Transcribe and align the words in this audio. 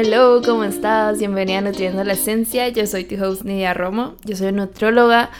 Hello, 0.00 0.40
¿cómo 0.44 0.62
estás? 0.62 1.18
Bienvenida 1.18 1.58
a 1.58 1.60
Nutriendo 1.60 2.04
la 2.04 2.12
Esencia. 2.12 2.68
Yo 2.68 2.86
soy 2.86 3.02
tu 3.02 3.20
host 3.20 3.42
Nidia 3.42 3.74
Romo. 3.74 4.14
Yo 4.24 4.36
soy 4.36 4.52
nutróloga, 4.52 5.30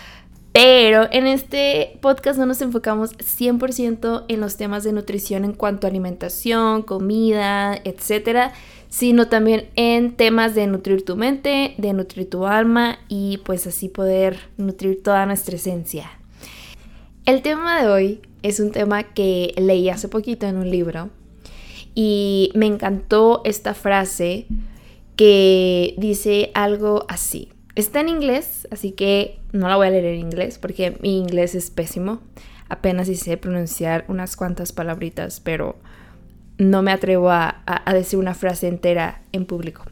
pero 0.51 1.07
en 1.13 1.29
este 1.29 1.97
podcast 2.03 2.41
no 2.41 2.47
nos 2.47 2.61
enfocamos 2.61 3.17
100% 3.19 4.25
en 4.27 4.41
los 4.41 4.57
temas 4.57 4.83
de 4.83 4.93
nutrición 4.93 5.45
en 5.45 5.53
cuanto 5.53 5.87
a 5.87 5.91
alimentación, 5.91 6.83
comida, 6.83 7.79
etcétera, 7.85 8.53
sino 8.89 9.29
también 9.29 9.69
en 9.77 10.17
temas 10.17 10.57
de 10.57 10.67
nutrir 10.67 11.05
tu 11.05 11.15
mente, 11.15 11.77
de 11.79 11.93
nutrir 11.93 12.29
tu 12.29 12.45
alma 12.45 12.99
y 13.07 13.39
pues 13.45 13.65
así 13.69 13.89
poder 13.89 14.41
nutrir 14.57 15.05
toda 15.05 15.25
nuestra 15.25 15.55
esencia. 15.55 16.11
El 17.27 17.43
tema 17.43 17.81
de 17.81 17.89
hoy 17.89 18.21
es 18.43 18.59
un 18.59 18.73
tema 18.73 19.05
que 19.05 19.55
leí 19.57 19.89
hace 19.89 20.09
poquito 20.09 20.47
en 20.47 20.57
un 20.57 20.69
libro 20.69 21.11
y 22.01 22.53
me 22.55 22.67
encantó 22.67 23.43
esta 23.45 23.75
frase 23.75 24.47
que 25.17 25.97
dice 25.99 26.53
algo 26.55 27.05
así. 27.09 27.49
Está 27.75 27.99
en 27.99 28.09
inglés, 28.09 28.69
así 28.71 28.93
que 28.93 29.41
no 29.51 29.69
la 29.69 29.75
voy 29.75 29.89
a 29.89 29.91
leer 29.91 30.05
en 30.05 30.21
inglés 30.21 30.61
porque 30.61 30.97
mi 31.03 31.19
inglés 31.19 31.57
es 31.57 31.73
pésimo. 31.73 32.21
Apenas 32.69 33.09
sé 33.09 33.37
pronunciar 33.37 34.05
unas 34.07 34.37
cuantas 34.37 34.71
palabritas, 34.71 35.41
pero 35.41 35.75
no 36.57 36.83
me 36.83 36.93
atrevo 36.93 37.31
a, 37.31 37.65
a 37.67 37.95
decir 37.95 38.21
una 38.21 38.35
frase 38.35 38.69
entera 38.69 39.23
en 39.33 39.45
público. 39.45 39.83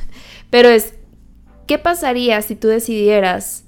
pero 0.50 0.68
es, 0.68 0.94
¿qué 1.68 1.78
pasaría 1.78 2.42
si 2.42 2.56
tú 2.56 2.66
decidieras 2.66 3.66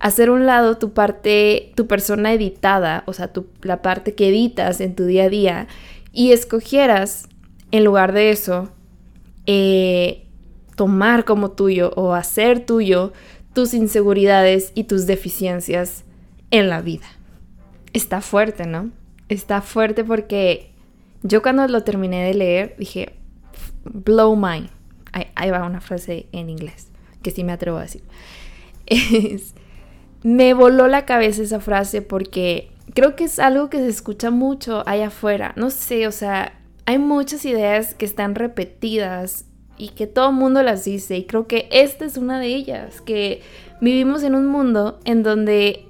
hacer 0.00 0.30
un 0.30 0.46
lado 0.46 0.76
tu 0.78 0.92
parte, 0.92 1.72
tu 1.76 1.86
persona 1.86 2.32
editada, 2.32 3.04
o 3.06 3.12
sea, 3.12 3.32
tu, 3.32 3.46
la 3.62 3.82
parte 3.82 4.14
que 4.14 4.28
editas 4.28 4.80
en 4.80 4.94
tu 4.94 5.04
día 5.04 5.24
a 5.24 5.28
día, 5.28 5.68
y 6.12 6.32
escogieras 6.32 7.28
en 7.70 7.84
lugar 7.84 8.12
de 8.12 8.30
eso, 8.30 8.70
eh, 9.46 10.26
tomar 10.76 11.24
como 11.24 11.52
tuyo 11.52 11.92
o 11.96 12.14
hacer 12.14 12.64
tuyo 12.66 13.12
tus 13.52 13.74
inseguridades 13.74 14.72
y 14.74 14.84
tus 14.84 15.06
deficiencias 15.06 16.04
en 16.50 16.68
la 16.68 16.80
vida. 16.80 17.06
Está 17.92 18.20
fuerte, 18.20 18.66
¿no? 18.66 18.90
Está 19.28 19.62
fuerte 19.62 20.04
porque 20.04 20.70
yo 21.22 21.42
cuando 21.42 21.66
lo 21.68 21.82
terminé 21.82 22.24
de 22.24 22.34
leer 22.34 22.76
dije, 22.78 23.14
blow 23.84 24.36
mind. 24.36 24.70
Ahí, 25.12 25.50
va 25.50 25.66
una 25.66 25.80
frase 25.80 26.28
en 26.30 26.50
inglés 26.50 26.88
que 27.22 27.32
sí 27.32 27.42
me 27.42 27.52
atrevo 27.52 27.78
a 27.78 27.82
decir. 27.82 28.02
me 30.22 30.54
voló 30.54 30.86
la 30.86 31.04
cabeza 31.04 31.42
esa 31.42 31.60
frase 31.60 32.00
porque 32.00 32.70
creo 32.94 33.16
que 33.16 33.24
es 33.24 33.38
algo 33.38 33.70
que 33.70 33.78
se 33.78 33.88
escucha 33.88 34.30
mucho 34.30 34.82
allá 34.86 35.08
afuera. 35.08 35.52
No 35.56 35.70
sé, 35.70 36.06
o 36.06 36.12
sea, 36.12 36.60
hay 36.86 36.98
muchas 36.98 37.44
ideas 37.44 37.94
que 37.94 38.04
están 38.04 38.34
repetidas 38.34 39.44
y 39.76 39.90
que 39.90 40.06
todo 40.06 40.30
el 40.30 40.36
mundo 40.36 40.62
las 40.62 40.84
dice 40.84 41.16
y 41.16 41.24
creo 41.24 41.46
que 41.46 41.68
esta 41.70 42.04
es 42.04 42.16
una 42.16 42.38
de 42.38 42.48
ellas, 42.48 43.00
que 43.00 43.42
vivimos 43.80 44.22
en 44.22 44.34
un 44.34 44.46
mundo 44.46 45.00
en 45.04 45.22
donde 45.22 45.86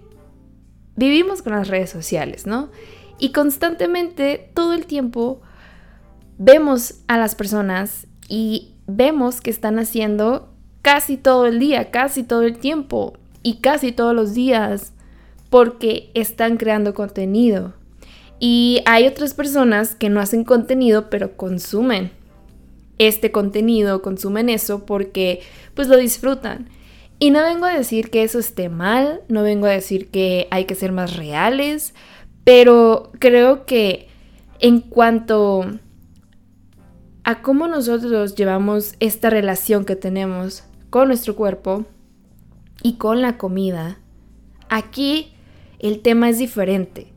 vivimos 0.97 1.43
con 1.43 1.55
las 1.55 1.69
redes 1.69 1.91
sociales, 1.91 2.47
¿no? 2.47 2.71
Y 3.19 3.33
constantemente, 3.33 4.51
todo 4.55 4.75
el 4.75 4.87
tiempo, 4.87 5.41
vemos 6.39 7.01
a 7.09 7.19
las 7.19 7.35
personas 7.35 8.07
y 8.29 8.75
vemos 8.87 9.41
que 9.41 9.51
están 9.51 9.79
haciendo 9.79 10.55
casi 10.83 11.17
todo 11.17 11.47
el 11.47 11.59
día, 11.59 11.91
casi 11.91 12.23
todo 12.23 12.43
el 12.43 12.59
tiempo 12.59 13.15
y 13.43 13.61
casi 13.61 13.93
todos 13.93 14.15
los 14.15 14.35
días 14.35 14.93
porque 15.51 16.11
están 16.15 16.57
creando 16.57 16.95
contenido. 16.95 17.75
Y 18.39 18.81
hay 18.87 19.07
otras 19.07 19.35
personas 19.35 19.95
que 19.95 20.09
no 20.09 20.21
hacen 20.21 20.45
contenido, 20.45 21.11
pero 21.11 21.37
consumen 21.37 22.13
este 22.99 23.33
contenido, 23.33 24.03
consumen 24.03 24.49
eso 24.49 24.87
porque 24.87 25.41
pues 25.75 25.89
lo 25.89 25.97
disfrutan. 25.97 26.69
Y 27.19 27.31
no 27.31 27.43
vengo 27.43 27.67
a 27.67 27.75
decir 27.75 28.11
que 28.11 28.23
eso 28.23 28.39
esté 28.39 28.71
mal, 28.71 29.21
no 29.29 29.43
vengo 29.43 29.67
a 29.67 29.71
decir 29.71 30.09
que 30.11 30.49
hay 30.51 30.65
que 30.65 30.75
ser 30.75 30.93
más 30.93 31.17
reales, 31.17 31.95
pero 32.45 33.11
creo 33.19 33.67
que 33.67 34.09
en 34.59 34.81
cuanto 34.81 35.67
a 37.25 37.43
cómo 37.43 37.69
nosotros 37.69 38.35
llevamos 38.37 38.95
esta 39.01 39.29
relación 39.29 39.85
que 39.85 39.97
tenemos 39.97 40.65
con 40.89 41.09
nuestro 41.09 41.37
cuerpo 41.37 41.85
y 42.83 42.95
con 42.95 43.21
la 43.21 43.37
comida, 43.37 43.99
aquí 44.71 45.35
el 45.81 46.01
tema 46.01 46.29
es 46.29 46.39
diferente. 46.39 47.13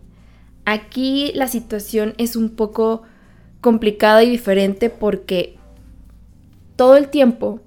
Aquí 0.66 1.32
la 1.36 1.48
situación 1.48 2.14
es 2.18 2.36
un 2.36 2.50
poco 2.50 3.04
complicada 3.62 4.24
y 4.24 4.30
diferente 4.30 4.90
porque 4.90 5.58
todo 6.76 6.96
el 6.96 7.10
tiempo, 7.10 7.60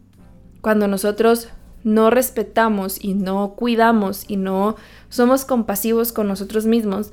cuando 0.60 0.88
nosotros 0.88 1.48
no 1.84 2.10
respetamos 2.10 3.02
y 3.02 3.14
no 3.14 3.54
cuidamos 3.54 4.24
y 4.26 4.36
no 4.36 4.76
somos 5.08 5.44
compasivos 5.44 6.12
con 6.12 6.26
nosotros 6.26 6.66
mismos 6.66 7.12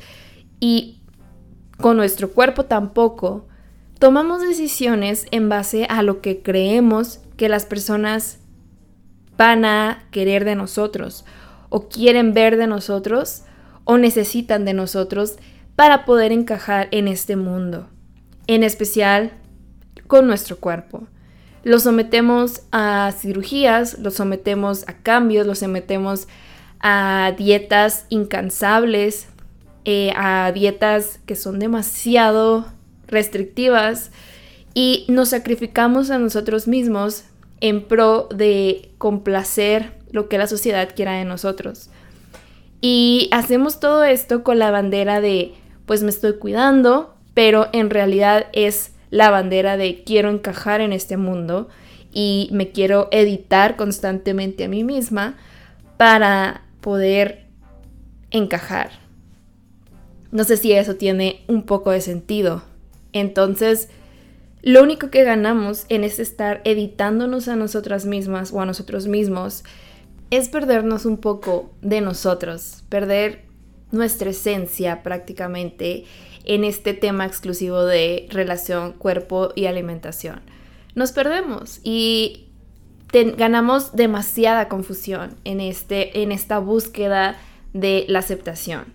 y 0.60 1.00
con 1.78 1.98
nuestro 1.98 2.32
cuerpo 2.32 2.66
tampoco, 2.66 3.46
tomamos 4.00 4.42
decisiones 4.42 5.28
en 5.32 5.50
base 5.50 5.86
a 5.90 6.02
lo 6.02 6.22
que 6.22 6.42
creemos 6.42 7.20
que 7.38 7.50
las 7.50 7.66
personas 7.66 8.40
van 9.38 9.66
a 9.66 10.04
querer 10.12 10.46
de 10.46 10.56
nosotros 10.56 11.26
o 11.70 11.88
quieren 11.90 12.34
ver 12.34 12.58
de 12.58 12.68
nosotros 12.68 13.44
o 13.86 13.98
necesitan 13.98 14.66
de 14.66 14.74
nosotros 14.74 15.36
para 15.76 16.06
poder 16.06 16.32
encajar 16.32 16.88
en 16.92 17.08
este 17.08 17.36
mundo, 17.36 17.88
en 18.48 18.64
especial 18.64 19.32
con 20.08 20.28
nuestro 20.28 20.58
cuerpo. 20.58 21.08
Lo 21.64 21.80
sometemos 21.80 22.62
a 22.72 23.14
cirugías, 23.18 23.98
lo 24.00 24.12
sometemos 24.12 24.84
a 24.88 24.94
cambios, 24.98 25.48
lo 25.48 25.56
sometemos 25.56 26.28
a 26.80 27.34
dietas 27.38 28.06
incansables, 28.10 29.28
eh, 29.86 30.12
a 30.16 30.52
dietas 30.54 31.20
que 31.26 31.36
son 31.36 31.60
demasiado 31.60 32.66
restrictivas 33.08 34.12
y 34.74 35.06
nos 35.08 35.30
sacrificamos 35.30 36.10
a 36.10 36.20
nosotros 36.20 36.68
mismos 36.68 37.24
en 37.62 37.86
pro 37.86 38.28
de 38.36 38.92
complacer 38.98 39.94
lo 40.12 40.28
que 40.28 40.38
la 40.38 40.48
sociedad 40.48 40.90
quiera 40.94 41.14
de 41.14 41.26
nosotros. 41.26 41.90
Y 42.86 43.30
hacemos 43.32 43.80
todo 43.80 44.04
esto 44.04 44.44
con 44.44 44.60
la 44.60 44.70
bandera 44.70 45.22
de 45.22 45.54
pues 45.86 46.04
me 46.04 46.10
estoy 46.10 46.34
cuidando, 46.34 47.16
pero 47.34 47.70
en 47.72 47.90
realidad 47.90 48.48
es 48.52 48.92
la 49.10 49.30
bandera 49.30 49.78
de 49.78 50.04
quiero 50.04 50.30
encajar 50.30 50.82
en 50.82 50.92
este 50.92 51.16
mundo 51.16 51.70
y 52.12 52.50
me 52.52 52.72
quiero 52.72 53.08
editar 53.12 53.78
constantemente 53.78 54.66
a 54.66 54.68
mí 54.68 54.84
misma 54.84 55.38
para 55.96 56.64
poder 56.82 57.46
encajar. 58.32 58.92
No 60.32 60.44
sé 60.44 60.58
si 60.58 60.74
eso 60.74 60.96
tiene 60.96 61.46
un 61.48 61.64
poco 61.64 61.92
de 61.92 62.02
sentido. 62.02 62.64
Entonces, 63.14 63.88
lo 64.62 64.84
único 64.84 65.10
que 65.10 65.24
ganamos 65.24 65.86
en 65.88 66.04
es 66.04 66.20
estar 66.20 66.60
editándonos 66.66 67.48
a 67.48 67.56
nosotras 67.56 68.06
mismas 68.06 68.52
o 68.52 68.60
a 68.60 68.66
nosotros 68.66 69.08
mismos 69.08 69.64
es 70.32 70.50
perdernos 70.50 71.06
un 71.06 71.18
poco 71.18 71.72
de 71.82 72.02
nosotros, 72.02 72.84
perder 72.90 73.46
nuestra 73.92 74.32
esencia 74.32 75.04
prácticamente 75.04 76.06
en 76.46 76.64
este 76.64 76.94
tema 76.94 77.26
exclusivo 77.26 77.84
de 77.86 78.28
relación 78.30 78.94
cuerpo 78.94 79.52
y 79.56 79.66
alimentación. 79.66 80.42
Nos 80.96 81.12
perdemos 81.12 81.80
y 81.84 82.48
ganamos 83.38 83.96
demasiada 83.96 84.68
confusión 84.68 85.36
en, 85.44 85.62
este, 85.62 86.24
en 86.24 86.32
esta 86.32 86.60
búsqueda 86.60 87.38
de 87.74 88.06
la 88.08 88.20
aceptación, 88.20 88.86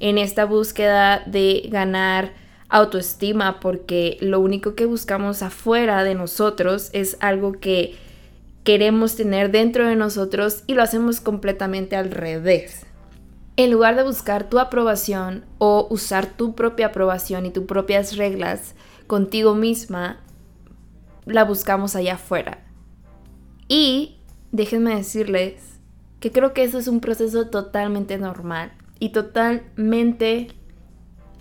en 0.00 0.18
esta 0.18 0.44
búsqueda 0.44 1.22
de 1.26 1.68
ganar 1.68 2.32
autoestima 2.68 3.60
porque 3.60 4.16
lo 4.20 4.40
único 4.40 4.74
que 4.74 4.86
buscamos 4.86 5.42
afuera 5.42 6.04
de 6.04 6.14
nosotros 6.14 6.90
es 6.92 7.16
algo 7.20 7.52
que 7.52 7.96
queremos 8.70 9.16
tener 9.16 9.50
dentro 9.50 9.88
de 9.88 9.96
nosotros 9.96 10.62
y 10.68 10.74
lo 10.74 10.84
hacemos 10.84 11.20
completamente 11.20 11.96
al 11.96 12.12
revés 12.12 12.86
en 13.56 13.70
lugar 13.70 13.96
de 13.96 14.04
buscar 14.04 14.48
tu 14.48 14.58
aprobación 14.58 15.44
o 15.58 15.86
usar 15.90 16.24
tu 16.24 16.54
propia 16.54 16.86
aprobación 16.86 17.44
y 17.44 17.50
tus 17.50 17.64
propias 17.64 18.16
reglas 18.16 18.74
contigo 19.06 19.54
misma, 19.54 20.20
la 21.26 21.44
buscamos 21.44 21.94
allá 21.94 22.14
afuera. 22.14 22.64
Y 23.68 24.16
déjenme 24.50 24.94
decirles 24.94 25.56
que 26.20 26.32
creo 26.32 26.54
que 26.54 26.64
eso 26.64 26.78
es 26.78 26.88
un 26.88 27.00
proceso 27.00 27.48
totalmente 27.48 28.16
normal 28.16 28.72
y 28.98 29.10
totalmente 29.10 30.48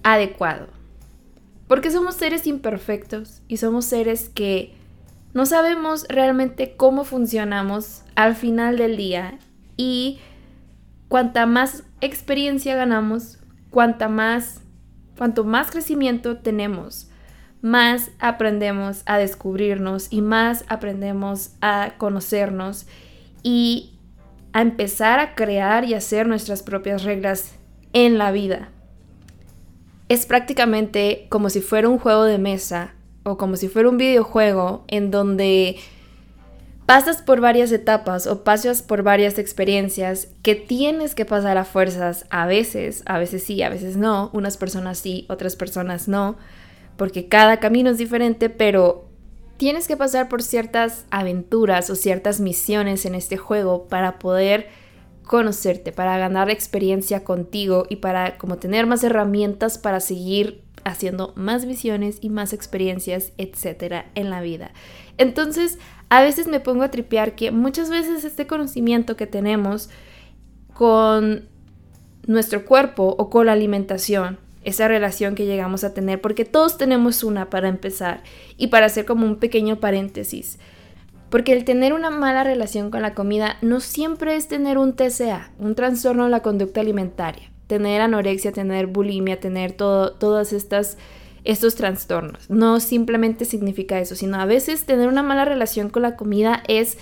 adecuado. 0.03 0.67
Porque 1.69 1.91
somos 1.91 2.15
seres 2.15 2.47
imperfectos 2.47 3.43
y 3.47 3.57
somos 3.57 3.85
seres 3.85 4.27
que 4.27 4.73
no 5.33 5.45
sabemos 5.45 6.05
realmente 6.09 6.75
cómo 6.75 7.03
funcionamos 7.03 8.03
al 8.15 8.35
final 8.35 8.77
del 8.77 8.97
día 8.97 9.39
y 9.77 10.19
cuanta 11.07 11.45
más 11.45 11.83
experiencia 12.01 12.75
ganamos, 12.75 13.39
cuanta 13.69 14.09
más, 14.09 14.61
cuanto 15.17 15.43
más 15.43 15.71
crecimiento 15.71 16.37
tenemos 16.37 17.09
más 17.61 18.11
aprendemos 18.19 19.03
a 19.05 19.17
descubrirnos 19.17 20.07
y 20.11 20.21
más 20.21 20.63
aprendemos 20.67 21.51
a 21.61 21.93
conocernos 21.97 22.87
y 23.43 23.97
a 24.53 24.61
empezar 24.61 25.19
a 25.19 25.35
crear 25.35 25.85
y 25.85 25.93
hacer 25.93 26.27
nuestras 26.27 26.63
propias 26.63 27.03
reglas 27.03 27.55
en 27.93 28.17
la 28.17 28.31
vida. 28.31 28.69
Es 30.07 30.25
prácticamente 30.25 31.27
como 31.29 31.49
si 31.49 31.61
fuera 31.61 31.89
un 31.89 31.99
juego 31.99 32.23
de 32.23 32.37
mesa 32.37 32.93
o 33.29 33.37
como 33.37 33.55
si 33.55 33.67
fuera 33.67 33.89
un 33.89 33.97
videojuego 33.97 34.83
en 34.87 35.11
donde 35.11 35.77
pasas 36.85 37.21
por 37.21 37.39
varias 37.39 37.71
etapas 37.71 38.25
o 38.25 38.43
pasas 38.43 38.81
por 38.81 39.03
varias 39.03 39.37
experiencias 39.37 40.29
que 40.41 40.55
tienes 40.55 41.13
que 41.13 41.25
pasar 41.25 41.57
a 41.59 41.65
fuerzas 41.65 42.25
a 42.31 42.47
veces, 42.47 43.03
a 43.05 43.19
veces 43.19 43.43
sí, 43.43 43.61
a 43.61 43.69
veces 43.69 43.95
no, 43.95 44.31
unas 44.33 44.57
personas 44.57 44.97
sí, 44.97 45.27
otras 45.29 45.55
personas 45.55 46.07
no, 46.07 46.37
porque 46.97 47.27
cada 47.27 47.59
camino 47.59 47.91
es 47.91 47.99
diferente, 47.99 48.49
pero 48.49 49.05
tienes 49.57 49.87
que 49.87 49.97
pasar 49.97 50.29
por 50.29 50.41
ciertas 50.41 51.05
aventuras 51.11 51.91
o 51.91 51.95
ciertas 51.95 52.39
misiones 52.39 53.05
en 53.05 53.13
este 53.13 53.37
juego 53.37 53.87
para 53.87 54.17
poder 54.17 54.69
conocerte, 55.23 55.91
para 55.91 56.17
ganar 56.17 56.49
experiencia 56.49 57.23
contigo 57.23 57.85
y 57.87 57.97
para 57.97 58.39
como 58.39 58.57
tener 58.57 58.87
más 58.87 59.03
herramientas 59.03 59.77
para 59.77 59.99
seguir 59.99 60.63
haciendo 60.83 61.33
más 61.35 61.65
visiones 61.65 62.19
y 62.21 62.29
más 62.29 62.53
experiencias, 62.53 63.31
etcétera, 63.37 64.05
en 64.15 64.29
la 64.29 64.41
vida. 64.41 64.71
Entonces, 65.17 65.79
a 66.09 66.21
veces 66.21 66.47
me 66.47 66.59
pongo 66.59 66.83
a 66.83 66.91
tripear 66.91 67.35
que 67.35 67.51
muchas 67.51 67.89
veces 67.89 68.23
este 68.23 68.47
conocimiento 68.47 69.15
que 69.15 69.27
tenemos 69.27 69.89
con 70.73 71.47
nuestro 72.25 72.65
cuerpo 72.65 73.15
o 73.17 73.29
con 73.29 73.47
la 73.47 73.53
alimentación, 73.53 74.39
esa 74.63 74.87
relación 74.87 75.35
que 75.35 75.45
llegamos 75.45 75.83
a 75.83 75.93
tener, 75.93 76.21
porque 76.21 76.45
todos 76.45 76.77
tenemos 76.77 77.23
una 77.23 77.49
para 77.49 77.69
empezar 77.69 78.23
y 78.57 78.67
para 78.67 78.85
hacer 78.85 79.05
como 79.05 79.25
un 79.25 79.37
pequeño 79.37 79.79
paréntesis. 79.79 80.59
Porque 81.29 81.53
el 81.53 81.63
tener 81.63 81.93
una 81.93 82.09
mala 82.09 82.43
relación 82.43 82.89
con 82.89 83.01
la 83.01 83.13
comida 83.13 83.57
no 83.61 83.79
siempre 83.79 84.35
es 84.35 84.47
tener 84.47 84.77
un 84.77 84.93
TCA, 84.93 85.51
un 85.59 85.75
trastorno 85.75 86.25
de 86.25 86.31
la 86.31 86.41
conducta 86.41 86.81
alimentaria, 86.81 87.51
tener 87.69 88.01
anorexia, 88.01 88.51
tener 88.51 88.87
bulimia, 88.87 89.39
tener 89.39 89.73
todo, 89.73 90.13
todas 90.13 90.53
estas 90.53 90.97
estos 91.43 91.75
trastornos. 91.75 92.49
No 92.49 92.79
simplemente 92.79 93.45
significa 93.45 93.99
eso, 93.99 94.15
sino 94.15 94.41
a 94.41 94.45
veces 94.45 94.85
tener 94.85 95.07
una 95.07 95.23
mala 95.23 95.45
relación 95.45 95.89
con 95.89 96.01
la 96.01 96.15
comida 96.17 96.63
es 96.67 96.97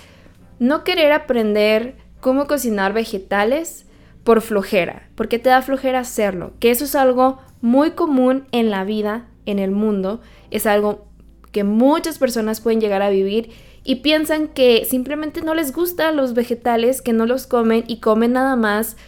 no 0.58 0.84
querer 0.84 1.10
aprender 1.12 1.96
cómo 2.20 2.46
cocinar 2.46 2.92
vegetales 2.92 3.86
por 4.24 4.42
flojera, 4.42 5.08
porque 5.14 5.38
te 5.38 5.48
da 5.48 5.62
flojera 5.62 6.00
hacerlo, 6.00 6.52
que 6.60 6.70
eso 6.70 6.84
es 6.84 6.94
algo 6.94 7.38
muy 7.62 7.92
común 7.92 8.44
en 8.52 8.70
la 8.70 8.84
vida, 8.84 9.26
en 9.46 9.58
el 9.58 9.70
mundo, 9.70 10.20
es 10.50 10.66
algo 10.66 11.08
que 11.50 11.64
muchas 11.64 12.18
personas 12.18 12.60
pueden 12.60 12.80
llegar 12.80 13.00
a 13.00 13.08
vivir 13.08 13.50
y 13.84 13.96
piensan 13.96 14.48
que 14.48 14.84
simplemente 14.84 15.40
no 15.40 15.54
les 15.54 15.72
gustan 15.72 16.16
los 16.16 16.34
vegetales, 16.34 17.00
que 17.00 17.14
no 17.14 17.24
los 17.24 17.46
comen 17.46 17.84
y 17.88 18.00
comen 18.00 18.34
nada 18.34 18.54
más 18.54 18.98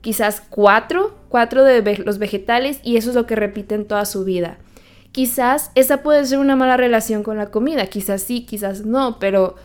quizás 0.00 0.42
cuatro, 0.48 1.16
cuatro 1.28 1.64
de 1.64 1.98
los 1.98 2.18
vegetales 2.18 2.80
y 2.82 2.96
eso 2.96 3.10
es 3.10 3.16
lo 3.16 3.26
que 3.26 3.36
repiten 3.36 3.86
toda 3.86 4.04
su 4.04 4.24
vida. 4.24 4.58
Quizás 5.12 5.70
esa 5.74 6.02
puede 6.02 6.24
ser 6.26 6.38
una 6.38 6.56
mala 6.56 6.76
relación 6.76 7.22
con 7.22 7.38
la 7.38 7.50
comida, 7.50 7.86
quizás 7.86 8.22
sí, 8.22 8.42
quizás 8.42 8.84
no, 8.84 9.18
pero 9.18 9.56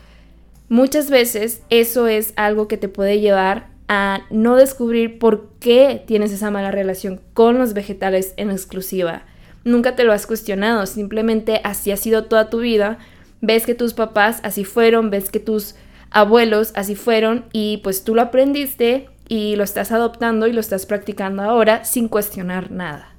muchas 0.68 1.10
veces 1.10 1.62
eso 1.70 2.08
es 2.08 2.32
algo 2.36 2.66
que 2.66 2.76
te 2.76 2.88
puede 2.88 3.20
llevar 3.20 3.68
a 3.86 4.22
no 4.30 4.56
descubrir 4.56 5.18
por 5.18 5.50
qué 5.60 6.02
tienes 6.06 6.32
esa 6.32 6.50
mala 6.50 6.70
relación 6.70 7.20
con 7.34 7.58
los 7.58 7.74
vegetales 7.74 8.32
en 8.36 8.50
exclusiva. 8.50 9.22
Nunca 9.64 9.94
te 9.94 10.04
lo 10.04 10.12
has 10.12 10.26
cuestionado, 10.26 10.86
simplemente 10.86 11.60
así 11.64 11.90
ha 11.90 11.96
sido 11.96 12.24
toda 12.24 12.50
tu 12.50 12.60
vida. 12.60 12.98
Ves 13.40 13.66
que 13.66 13.74
tus 13.74 13.94
papás 13.94 14.40
así 14.42 14.64
fueron, 14.64 15.10
ves 15.10 15.30
que 15.30 15.40
tus 15.40 15.74
abuelos 16.10 16.72
así 16.76 16.94
fueron 16.94 17.44
y 17.52 17.78
pues 17.78 18.04
tú 18.04 18.14
lo 18.14 18.22
aprendiste 18.22 19.08
y 19.28 19.56
lo 19.56 19.64
estás 19.64 19.92
adoptando 19.92 20.46
y 20.46 20.52
lo 20.52 20.60
estás 20.60 20.86
practicando 20.86 21.42
ahora 21.42 21.84
sin 21.84 22.08
cuestionar 22.08 22.70
nada. 22.70 23.16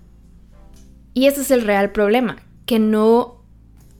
Y 1.13 1.27
ese 1.27 1.41
es 1.41 1.51
el 1.51 1.61
real 1.61 1.91
problema, 1.91 2.37
que 2.65 2.79
no 2.79 3.43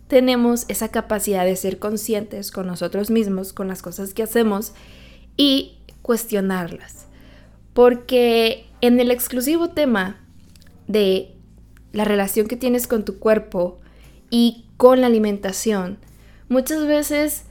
tenemos 0.08 0.66
esa 0.68 0.90
capacidad 0.90 1.46
de 1.46 1.56
ser 1.56 1.80
conscientes 1.80 2.52
con 2.52 2.68
nosotros 2.68 3.10
mismos, 3.10 3.54
con 3.54 3.68
las 3.68 3.82
cosas 3.82 4.14
que 4.14 4.24
hacemos 4.24 4.74
y 5.38 5.78
cuestionarlas. 6.02 7.08
Porque 7.74 8.68
en 8.82 9.00
el 9.00 9.12
exclusivo 9.12 9.70
tema 9.70 10.22
de 10.88 11.36
la 11.92 12.06
relación 12.06 12.48
que 12.48 12.58
tienes 12.58 12.88
con 12.88 13.06
tu 13.06 13.18
cuerpo 13.20 13.80
y 14.30 14.66
con 14.78 15.02
la 15.02 15.08
alimentación, 15.08 15.98
muchas 16.50 16.86
veces 16.86 17.46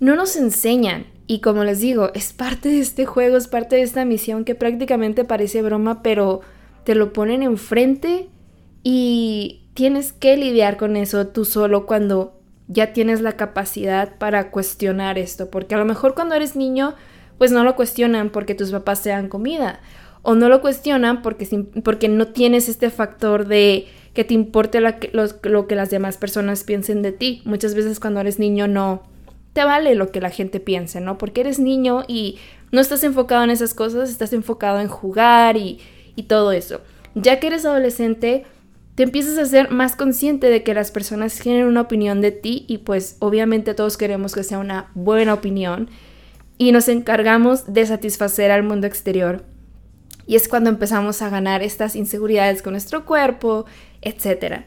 no 0.00 0.14
nos 0.14 0.36
enseñan. 0.36 1.06
Y 1.26 1.40
como 1.40 1.64
les 1.64 1.80
digo, 1.80 2.10
es 2.14 2.32
parte 2.32 2.68
de 2.68 2.80
este 2.80 3.04
juego, 3.04 3.36
es 3.36 3.48
parte 3.48 3.76
de 3.76 3.82
esta 3.82 4.04
misión 4.04 4.44
que 4.44 4.54
prácticamente 4.54 5.24
parece 5.24 5.62
broma, 5.62 6.02
pero 6.02 6.40
te 6.84 6.94
lo 6.94 7.12
ponen 7.12 7.42
enfrente 7.42 8.28
y 8.84 9.68
tienes 9.74 10.12
que 10.12 10.36
lidiar 10.36 10.76
con 10.76 10.96
eso 10.96 11.26
tú 11.26 11.44
solo 11.44 11.84
cuando 11.86 12.40
ya 12.68 12.92
tienes 12.92 13.20
la 13.20 13.32
capacidad 13.32 14.16
para 14.18 14.50
cuestionar 14.50 15.18
esto, 15.18 15.50
porque 15.50 15.74
a 15.74 15.78
lo 15.78 15.84
mejor 15.84 16.14
cuando 16.14 16.34
eres 16.34 16.54
niño, 16.54 16.94
pues 17.38 17.50
no 17.50 17.64
lo 17.64 17.76
cuestionan 17.76 18.30
porque 18.30 18.54
tus 18.54 18.70
papás 18.70 19.02
te 19.02 19.10
dan 19.10 19.28
comida, 19.28 19.80
o 20.22 20.34
no 20.34 20.48
lo 20.48 20.60
cuestionan 20.60 21.22
porque, 21.22 21.46
porque 21.84 22.08
no 22.08 22.28
tienes 22.28 22.68
este 22.68 22.90
factor 22.90 23.46
de 23.46 23.86
que 24.14 24.24
te 24.24 24.34
importe 24.34 24.80
lo 24.80 24.98
que, 24.98 25.10
lo 25.42 25.66
que 25.66 25.74
las 25.74 25.90
demás 25.90 26.16
personas 26.16 26.64
piensen 26.64 27.02
de 27.02 27.12
ti. 27.12 27.42
Muchas 27.44 27.74
veces 27.74 28.00
cuando 28.00 28.20
eres 28.20 28.38
niño 28.38 28.66
no 28.66 29.02
te 29.56 29.64
vale 29.64 29.94
lo 29.94 30.12
que 30.12 30.20
la 30.20 30.28
gente 30.28 30.60
piense, 30.60 31.00
¿no? 31.00 31.16
Porque 31.16 31.40
eres 31.40 31.58
niño 31.58 32.04
y 32.06 32.36
no 32.72 32.80
estás 32.82 33.02
enfocado 33.04 33.42
en 33.42 33.48
esas 33.48 33.72
cosas, 33.72 34.10
estás 34.10 34.34
enfocado 34.34 34.80
en 34.80 34.88
jugar 34.88 35.56
y, 35.56 35.80
y 36.14 36.24
todo 36.24 36.52
eso. 36.52 36.82
Ya 37.14 37.40
que 37.40 37.46
eres 37.46 37.64
adolescente, 37.64 38.44
te 38.96 39.04
empiezas 39.04 39.38
a 39.38 39.46
ser 39.46 39.70
más 39.70 39.96
consciente 39.96 40.50
de 40.50 40.62
que 40.62 40.74
las 40.74 40.90
personas 40.90 41.38
tienen 41.40 41.64
una 41.64 41.80
opinión 41.80 42.20
de 42.20 42.32
ti 42.32 42.66
y 42.68 42.78
pues 42.78 43.16
obviamente 43.20 43.72
todos 43.72 43.96
queremos 43.96 44.34
que 44.34 44.44
sea 44.44 44.58
una 44.58 44.90
buena 44.92 45.32
opinión 45.32 45.88
y 46.58 46.72
nos 46.72 46.88
encargamos 46.88 47.72
de 47.72 47.86
satisfacer 47.86 48.50
al 48.50 48.62
mundo 48.62 48.86
exterior. 48.86 49.42
Y 50.26 50.36
es 50.36 50.48
cuando 50.48 50.68
empezamos 50.68 51.22
a 51.22 51.30
ganar 51.30 51.62
estas 51.62 51.96
inseguridades 51.96 52.60
con 52.60 52.74
nuestro 52.74 53.06
cuerpo, 53.06 53.64
etc. 54.02 54.66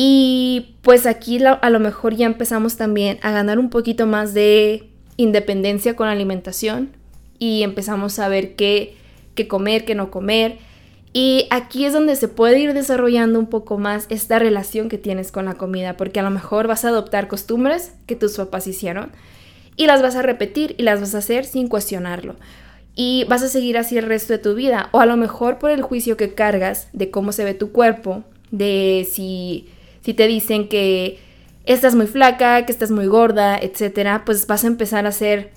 Y 0.00 0.76
pues 0.82 1.06
aquí 1.06 1.40
a 1.44 1.70
lo 1.70 1.80
mejor 1.80 2.14
ya 2.14 2.26
empezamos 2.26 2.76
también 2.76 3.18
a 3.22 3.32
ganar 3.32 3.58
un 3.58 3.68
poquito 3.68 4.06
más 4.06 4.32
de 4.32 4.88
independencia 5.16 5.96
con 5.96 6.06
la 6.06 6.12
alimentación 6.12 6.90
y 7.40 7.64
empezamos 7.64 8.20
a 8.20 8.28
ver 8.28 8.54
qué, 8.54 8.94
qué 9.34 9.48
comer, 9.48 9.84
qué 9.84 9.96
no 9.96 10.12
comer 10.12 10.58
y 11.12 11.46
aquí 11.50 11.84
es 11.84 11.92
donde 11.92 12.16
se 12.16 12.28
puede 12.28 12.58
ir 12.60 12.74
desarrollando 12.74 13.38
un 13.38 13.46
poco 13.46 13.78
más 13.78 14.06
esta 14.10 14.38
relación 14.38 14.88
que 14.88 14.98
tienes 14.98 15.32
con 15.32 15.46
la 15.46 15.54
comida, 15.54 15.96
porque 15.96 16.20
a 16.20 16.22
lo 16.22 16.30
mejor 16.30 16.66
vas 16.66 16.84
a 16.84 16.88
adoptar 16.88 17.28
costumbres 17.28 17.92
que 18.06 18.16
tus 18.16 18.36
papás 18.36 18.66
hicieron 18.66 19.10
y 19.76 19.86
las 19.86 20.02
vas 20.02 20.16
a 20.16 20.22
repetir 20.22 20.74
y 20.78 20.82
las 20.82 21.00
vas 21.00 21.14
a 21.14 21.18
hacer 21.18 21.44
sin 21.44 21.68
cuestionarlo. 21.68 22.36
Y 22.94 23.24
vas 23.28 23.42
a 23.42 23.48
seguir 23.48 23.78
así 23.78 23.96
el 23.96 24.06
resto 24.06 24.32
de 24.32 24.40
tu 24.40 24.54
vida. 24.54 24.88
O 24.90 25.00
a 25.00 25.06
lo 25.06 25.16
mejor 25.16 25.58
por 25.58 25.70
el 25.70 25.82
juicio 25.82 26.16
que 26.16 26.34
cargas 26.34 26.88
de 26.92 27.10
cómo 27.10 27.30
se 27.30 27.44
ve 27.44 27.54
tu 27.54 27.70
cuerpo, 27.70 28.24
de 28.50 29.06
si, 29.10 29.68
si 30.08 30.14
te 30.14 30.26
dicen 30.26 30.68
que 30.68 31.18
estás 31.66 31.94
muy 31.94 32.06
flaca, 32.06 32.64
que 32.64 32.72
estás 32.72 32.90
muy 32.90 33.04
gorda, 33.04 33.58
etcétera, 33.58 34.22
pues 34.24 34.46
vas 34.46 34.64
a 34.64 34.68
empezar 34.68 35.04
a 35.04 35.10
hacer 35.10 35.50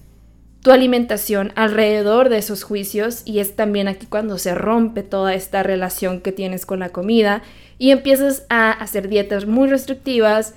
tu 0.62 0.72
alimentación 0.72 1.54
alrededor 1.56 2.28
de 2.28 2.40
esos 2.40 2.64
juicios 2.64 3.22
y 3.24 3.40
es 3.40 3.56
también 3.56 3.88
aquí 3.88 4.08
cuando 4.08 4.38
se 4.38 4.54
rompe 4.54 5.04
toda 5.04 5.36
esta 5.36 5.64
relación 5.64 6.20
que 6.20 6.34
tienes 6.34 6.66
con 6.66 6.80
la 6.80 6.90
comida 6.90 7.44
y 7.78 7.92
empiezas 7.92 8.46
a 8.50 8.72
hacer 8.72 9.08
dietas 9.08 9.46
muy 9.46 9.70
restrictivas, 9.70 10.54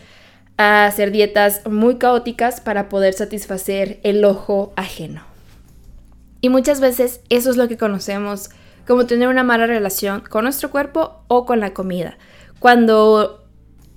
a 0.57 0.87
hacer 0.87 1.13
dietas 1.13 1.65
muy 1.65 1.95
caóticas 1.95 2.61
para 2.61 2.89
poder 2.89 3.15
satisfacer 3.15 4.01
el 4.03 4.25
ojo 4.25 4.73
ajeno. 4.75 5.23
Y 6.41 6.49
muchas 6.49 6.81
veces 6.81 7.21
eso 7.29 7.49
es 7.49 7.57
lo 7.57 7.69
que 7.69 7.79
conocemos 7.79 8.51
como 8.89 9.07
tener 9.07 9.29
una 9.29 9.45
mala 9.45 9.69
relación 9.69 10.21
con 10.23 10.43
nuestro 10.43 10.73
cuerpo 10.73 11.23
o 11.29 11.47
con 11.47 11.61
la 11.61 11.73
comida. 11.75 12.19
Cuando 12.59 13.44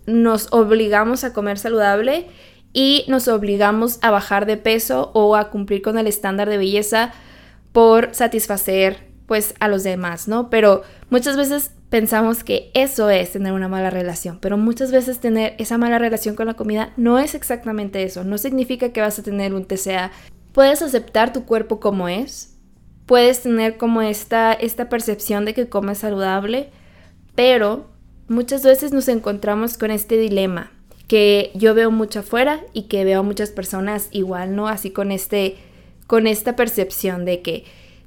nos 0.08 0.52
obligamos 0.52 1.24
a 1.24 1.34
comer 1.34 1.60
saludable 1.60 2.28
y 2.74 3.06
nos 3.08 3.28
obligamos 3.28 4.00
a 4.02 4.10
bajar 4.10 4.46
de 4.46 4.58
peso 4.58 5.12
o 5.14 5.36
a 5.36 5.50
cumplir 5.50 5.82
con 5.82 5.98
el 5.98 6.08
estándar 6.08 6.50
de 6.50 6.58
belleza 6.58 7.12
por 7.74 8.16
satisfacer 8.16 9.06
pues 9.28 9.54
a 9.60 9.68
los 9.68 9.84
demás, 9.84 10.28
¿no? 10.28 10.50
Pero 10.50 10.84
muchas 11.10 11.36
veces 11.36 11.72
pensamos 11.90 12.44
que 12.44 12.72
eso 12.74 13.10
es 13.10 13.32
tener 13.32 13.52
una 13.54 13.68
mala 13.68 13.90
relación, 13.90 14.40
pero 14.40 14.58
muchas 14.58 14.92
veces 14.92 15.20
tener 15.20 15.54
esa 15.58 15.78
mala 15.78 16.00
relación 16.00 16.36
con 16.36 16.48
la 16.48 16.54
comida 16.54 16.94
no 16.98 17.20
es 17.20 17.36
exactamente 17.36 18.04
eso, 18.04 18.24
no 18.24 18.38
significa 18.38 18.94
que 18.94 19.02
vas 19.02 19.20
a 19.20 19.24
tener 19.24 19.54
un 19.54 19.66
TCA. 19.66 20.12
Puedes 20.54 20.82
aceptar 20.82 21.34
tu 21.34 21.44
cuerpo 21.44 21.80
como 21.80 22.08
es, 22.08 22.56
puedes 23.06 23.42
tener 23.42 23.78
como 23.78 24.02
esta, 24.02 24.54
esta 24.54 24.88
percepción 24.88 25.46
de 25.46 25.54
que 25.54 25.70
comes 25.70 26.00
saludable, 26.00 26.70
pero 27.36 27.88
muchas 28.28 28.64
veces 28.64 28.92
nos 28.92 29.08
encontramos 29.08 29.78
con 29.78 29.92
este 29.92 30.18
dilema 30.18 30.72
que 31.08 31.52
yo 31.54 31.74
veo 31.74 31.90
mucho 31.90 32.20
afuera 32.20 32.62
y 32.74 32.84
que 32.84 33.06
veo 33.06 33.24
muchas 33.24 33.52
personas 33.52 34.10
igual, 34.12 34.56
¿no? 34.56 34.68
Así 34.68 34.92
con 34.92 35.12
este 35.12 35.56
con 36.06 36.26
esta 36.26 36.56
percepción 36.56 37.26
de 37.26 37.42
que 37.42 37.66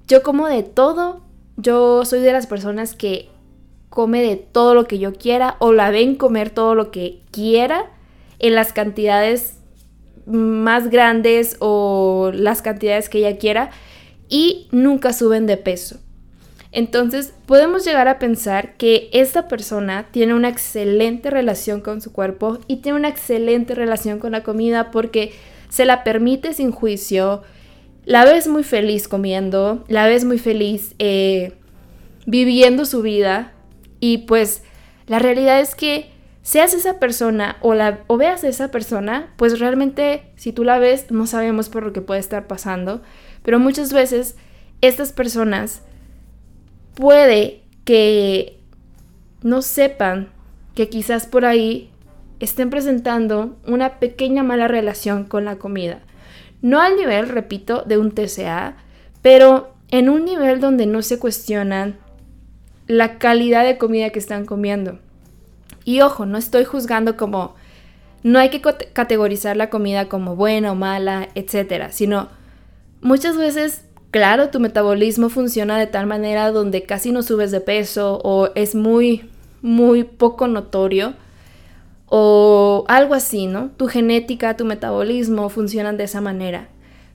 yo 0.09 0.23
como 0.23 0.49
de 0.49 0.62
todo, 0.62 1.21
yo 1.57 2.05
soy 2.05 2.21
de 2.21 2.33
las 2.33 2.47
personas 2.47 2.95
que 2.95 3.29
come 3.91 4.23
de 4.23 4.37
todo 4.37 4.75
lo 4.75 4.87
que 4.87 4.99
yo 4.99 5.12
quiera 5.12 5.57
o 5.59 5.73
la 5.73 5.91
ven 5.91 6.15
comer 6.15 6.50
todo 6.50 6.75
lo 6.75 6.91
que 6.91 7.21
quiera 7.31 7.91
en 8.39 8.55
las 8.55 8.73
cantidades 8.73 9.59
más 10.27 10.89
grandes 10.91 11.57
o 11.61 12.31
las 12.33 12.62
cantidades 12.62 13.09
que 13.09 13.19
ella 13.19 13.39
quiera 13.39 13.71
y 14.29 14.69
nunca 14.71 15.12
suben 15.12 15.47
de 15.47 15.57
peso. 15.57 15.99
Entonces 16.73 17.35
podemos 17.47 17.85
llegar 17.85 18.07
a 18.07 18.19
pensar 18.19 18.77
que 18.77 19.11
esta 19.12 19.49
persona 19.49 20.07
tiene 20.12 20.35
una 20.35 20.49
excelente 20.49 21.31
relación 21.31 21.81
con 21.81 22.00
su 22.00 22.12
cuerpo 22.12 22.59
y 22.69 22.77
tiene 22.77 22.99
una 22.99 23.09
excelente 23.09 23.75
relación 23.75 24.21
con 24.21 24.33
la 24.33 24.45
comida 24.45 24.91
porque 24.93 25.33
se 25.69 25.85
la 25.85 26.05
permite 26.05 26.55
sin 26.55 26.71
juicio, 26.71 27.43
la 28.05 28.25
ves 28.25 28.47
muy 28.47 28.62
feliz 28.62 29.09
comiendo, 29.09 29.85
la 29.89 30.07
ves 30.07 30.25
muy 30.25 30.39
feliz 30.39 30.95
eh, 30.99 31.55
viviendo 32.27 32.85
su 32.85 33.03
vida 33.03 33.53
y 33.99 34.19
pues 34.19 34.62
la 35.07 35.19
realidad 35.19 35.61
es 35.61 35.75
que 35.75 36.11
seas 36.43 36.73
esa 36.73 37.00
persona 37.00 37.57
o, 37.62 37.75
la, 37.75 38.00
o 38.07 38.17
veas 38.17 38.45
a 38.45 38.49
esa 38.49 38.71
persona, 38.71 39.33
pues 39.37 39.59
realmente 39.59 40.23
si 40.37 40.53
tú 40.53 40.62
la 40.62 40.79
ves 40.79 41.11
no 41.11 41.27
sabemos 41.27 41.69
por 41.69 41.83
lo 41.83 41.93
que 41.93 42.00
puede 42.00 42.21
estar 42.21 42.47
pasando, 42.47 43.03
pero 43.43 43.59
muchas 43.59 43.93
veces 43.93 44.37
estas 44.81 45.12
personas 45.12 45.83
puede 47.00 47.62
que 47.85 48.61
no 49.42 49.62
sepan 49.62 50.28
que 50.75 50.88
quizás 50.88 51.26
por 51.26 51.45
ahí 51.45 51.90
estén 52.40 52.71
presentando 52.71 53.57
una 53.66 53.99
pequeña 53.99 54.42
mala 54.42 54.69
relación 54.69 55.25
con 55.25 55.45
la 55.45 55.57
comida. 55.57 56.00
No 56.62 56.80
al 56.80 56.97
nivel, 56.97 57.28
repito, 57.28 57.83
de 57.83 57.99
un 57.99 58.12
TCA, 58.12 58.76
pero 59.23 59.75
en 59.90 60.09
un 60.09 60.25
nivel 60.25 60.61
donde 60.61 60.87
no 60.87 61.02
se 61.02 61.19
cuestionan 61.19 61.99
la 62.87 63.19
calidad 63.19 63.64
de 63.64 63.78
comida 63.78 64.11
que 64.11 64.19
están 64.19 64.45
comiendo. 64.45 64.99
Y 65.85 66.02
ojo, 66.02 66.26
no 66.26 66.38
estoy 66.38 66.64
juzgando 66.64 67.16
como 67.16 67.54
no 68.23 68.38
hay 68.38 68.50
que 68.50 68.61
categorizar 68.61 69.57
la 69.57 69.71
comida 69.71 70.09
como 70.09 70.37
buena 70.37 70.73
o 70.73 70.75
mala, 70.75 71.28
etcétera, 71.35 71.92
sino 71.92 72.28
muchas 73.00 73.37
veces, 73.37 73.85
claro, 74.11 74.50
tu 74.50 74.61
metabolismo 74.61 75.29
funciona 75.29 75.79
de 75.79 75.87
tal 75.87 76.07
manera 76.07 76.50
donde 76.50 76.83
casi 76.83 77.12
no 77.12 77.23
subes 77.23 77.50
de 77.50 77.61
peso 77.61 78.21
o 78.25 78.50
es 78.55 78.75
muy, 78.75 79.31
muy 79.62 80.05
poco 80.05 80.49
notorio 80.49 81.14
o 82.07 82.85
algo 82.88 83.14
así, 83.14 83.47
¿no? 83.47 83.71
Tu 83.76 83.87
genética, 83.87 84.57
tu 84.57 84.64
metabolismo 84.64 85.49
funcionan 85.49 85.97
de 85.97 86.05
esa 86.05 86.21
manera. 86.21 86.69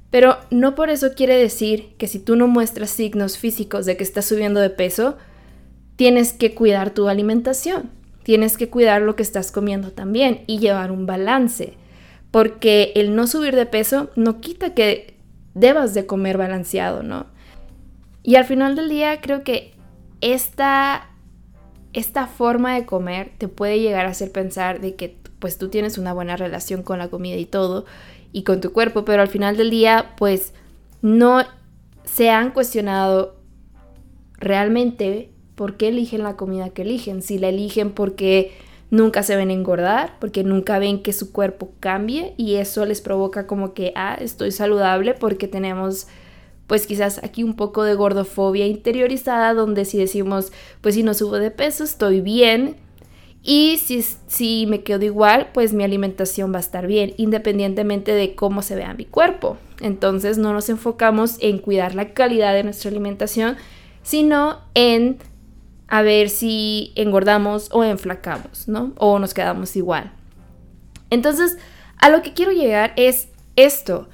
Pero 0.09 0.37
no 0.49 0.75
por 0.75 0.89
eso 0.89 1.13
quiere 1.13 1.37
decir 1.37 1.89
que 1.97 2.07
si 2.07 2.19
tú 2.19 2.37
no 2.37 2.47
muestras 2.47 2.91
signos 2.91 3.37
físicos 3.37 3.85
de 3.85 3.97
que 3.97 4.03
estás 4.03 4.25
subiendo 4.25 4.61
de 4.61 4.69
peso, 4.69 5.17
tienes 5.97 6.31
que 6.31 6.55
cuidar 6.55 6.91
tu 6.91 7.09
alimentación, 7.09 7.89
tienes 8.23 8.55
que 8.55 8.69
cuidar 8.69 9.01
lo 9.01 9.17
que 9.17 9.23
estás 9.23 9.51
comiendo 9.51 9.91
también 9.91 10.41
y 10.47 10.59
llevar 10.59 10.91
un 10.91 11.05
balance, 11.05 11.73
porque 12.31 12.93
el 12.95 13.15
no 13.15 13.27
subir 13.27 13.55
de 13.55 13.65
peso 13.65 14.09
no 14.15 14.39
quita 14.39 14.73
que 14.73 15.14
debas 15.55 15.95
de 15.95 16.05
comer 16.05 16.37
balanceado, 16.37 17.01
¿no? 17.01 17.25
Y 18.21 18.35
al 18.35 18.45
final 18.45 18.75
del 18.75 18.89
día 18.89 19.19
creo 19.21 19.43
que 19.43 19.73
esta 20.21 21.09
esta 21.93 22.27
forma 22.27 22.75
de 22.75 22.85
comer 22.85 23.31
te 23.37 23.47
puede 23.47 23.79
llegar 23.79 24.05
a 24.05 24.09
hacer 24.09 24.31
pensar 24.31 24.81
de 24.81 24.95
que 24.95 25.17
pues 25.39 25.57
tú 25.57 25.69
tienes 25.69 25.97
una 25.97 26.11
buena 26.11 26.35
relación 26.35 26.83
con 26.83 26.99
la 26.99 27.07
comida 27.07 27.37
y 27.37 27.45
todo 27.45 27.85
y 28.33 28.43
con 28.43 28.59
tu 28.59 28.73
cuerpo, 28.73 29.05
pero 29.05 29.21
al 29.21 29.29
final 29.29 29.55
del 29.55 29.69
día 29.69 30.13
pues 30.17 30.53
no 31.01 31.43
se 32.03 32.29
han 32.29 32.51
cuestionado 32.51 33.37
realmente 34.37 35.31
por 35.55 35.77
qué 35.77 35.87
eligen 35.87 36.23
la 36.23 36.35
comida 36.35 36.69
que 36.69 36.81
eligen, 36.81 37.21
si 37.21 37.37
la 37.37 37.47
eligen 37.47 37.91
porque 37.91 38.51
nunca 38.95 39.23
se 39.23 39.35
ven 39.35 39.51
engordar, 39.51 40.13
porque 40.19 40.43
nunca 40.43 40.79
ven 40.79 41.03
que 41.03 41.13
su 41.13 41.31
cuerpo 41.31 41.71
cambie 41.79 42.33
y 42.37 42.55
eso 42.55 42.85
les 42.85 43.01
provoca 43.01 43.45
como 43.47 43.73
que, 43.73 43.91
ah, 43.95 44.17
estoy 44.19 44.51
saludable 44.51 45.13
porque 45.13 45.47
tenemos 45.47 46.07
pues 46.67 46.87
quizás 46.87 47.23
aquí 47.23 47.43
un 47.43 47.55
poco 47.55 47.83
de 47.83 47.93
gordofobia 47.93 48.65
interiorizada 48.65 49.53
donde 49.53 49.85
si 49.85 49.99
decimos, 49.99 50.51
pues 50.81 50.95
si 50.95 51.03
no 51.03 51.13
subo 51.13 51.37
de 51.37 51.51
peso, 51.51 51.83
estoy 51.83 52.21
bien. 52.21 52.77
Y 53.43 53.77
si, 53.77 54.01
si 54.01 54.65
me 54.65 54.81
quedo 54.81 55.05
igual, 55.05 55.49
pues 55.53 55.73
mi 55.73 55.83
alimentación 55.83 56.51
va 56.51 56.57
a 56.57 56.61
estar 56.61 56.87
bien, 56.87 57.13
independientemente 57.17 58.13
de 58.13 58.33
cómo 58.33 58.63
se 58.63 58.75
vea 58.75 58.95
mi 58.95 59.05
cuerpo. 59.05 59.57
Entonces 59.79 60.39
no 60.39 60.53
nos 60.53 60.69
enfocamos 60.69 61.37
en 61.39 61.59
cuidar 61.59 61.93
la 61.93 62.13
calidad 62.13 62.55
de 62.55 62.63
nuestra 62.63 62.89
alimentación, 62.89 63.57
sino 64.01 64.61
en 64.73 65.19
a 65.87 66.01
ver 66.01 66.29
si 66.29 66.91
engordamos 66.95 67.69
o 67.71 67.83
enflacamos, 67.83 68.67
¿no? 68.67 68.93
O 68.97 69.19
nos 69.19 69.33
quedamos 69.33 69.75
igual. 69.75 70.11
Entonces, 71.09 71.57
a 71.97 72.09
lo 72.09 72.21
que 72.21 72.33
quiero 72.33 72.51
llegar 72.51 72.93
es 72.95 73.29
esto. 73.55 74.09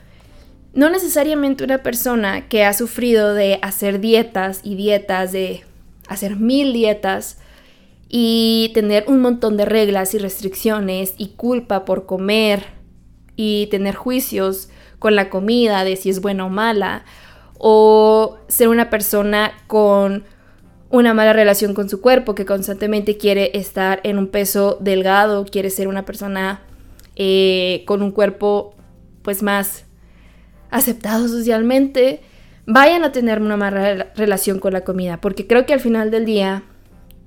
No 0.74 0.90
necesariamente 0.90 1.63
una 1.63 1.84
persona 1.84 2.48
que 2.48 2.63
ha 2.63 2.74
sufrido 2.74 3.34
de 3.34 3.60
hacer 3.62 4.00
dietas 4.00 4.62
y 4.63 4.75
dietas, 4.75 5.32
de 5.32 5.63
hacer 6.08 6.36
mil 6.38 6.74
dietas 6.74 7.38
y 8.08 8.72
tener 8.74 9.06
un 9.08 9.22
montón 9.22 9.58
de 9.58 9.66
reglas 9.66 10.13
y 10.13 10.18
restricciones 10.18 11.13
y 11.18 11.30
culpa 11.30 11.86
por 11.86 12.06
comer 12.06 12.66
y 13.36 13.68
tener 13.68 13.96
juicios 13.96 14.70
con 15.00 15.16
la 15.16 15.30
comida 15.30 15.84
de 15.84 15.96
si 15.96 16.10
es 16.10 16.22
buena 16.22 16.46
o 16.46 16.50
mala, 16.50 17.06
o 17.58 18.38
ser 18.48 18.68
una 18.68 18.90
persona 18.90 19.51
con 19.68 20.25
una 20.92 21.14
mala 21.14 21.34
relación 21.34 21.74
con 21.74 21.90
su 21.90 22.02
cuerpo, 22.02 22.36
que 22.36 22.46
constantemente 22.46 23.18
quiere 23.18 23.52
estar 23.58 24.02
en 24.04 24.18
un 24.18 24.28
peso 24.28 24.78
delgado, 24.82 25.46
quiere 25.46 25.70
ser 25.70 25.88
una 25.88 26.06
persona 26.06 26.62
eh, 27.16 27.84
con 27.88 28.02
un 28.02 28.12
cuerpo 28.12 28.76
pues 29.22 29.42
más 29.42 29.86
aceptado 30.70 31.28
socialmente, 31.28 32.22
vayan 32.66 33.04
a 33.04 33.12
tener 33.12 33.42
una 33.42 33.58
mala 33.58 34.12
relación 34.16 34.60
con 34.60 34.74
la 34.74 34.84
comida, 34.84 35.22
porque 35.22 35.48
creo 35.48 35.66
que 35.66 35.74
al 35.74 35.80
final 35.80 36.12
del 36.12 36.26
día 36.26 36.64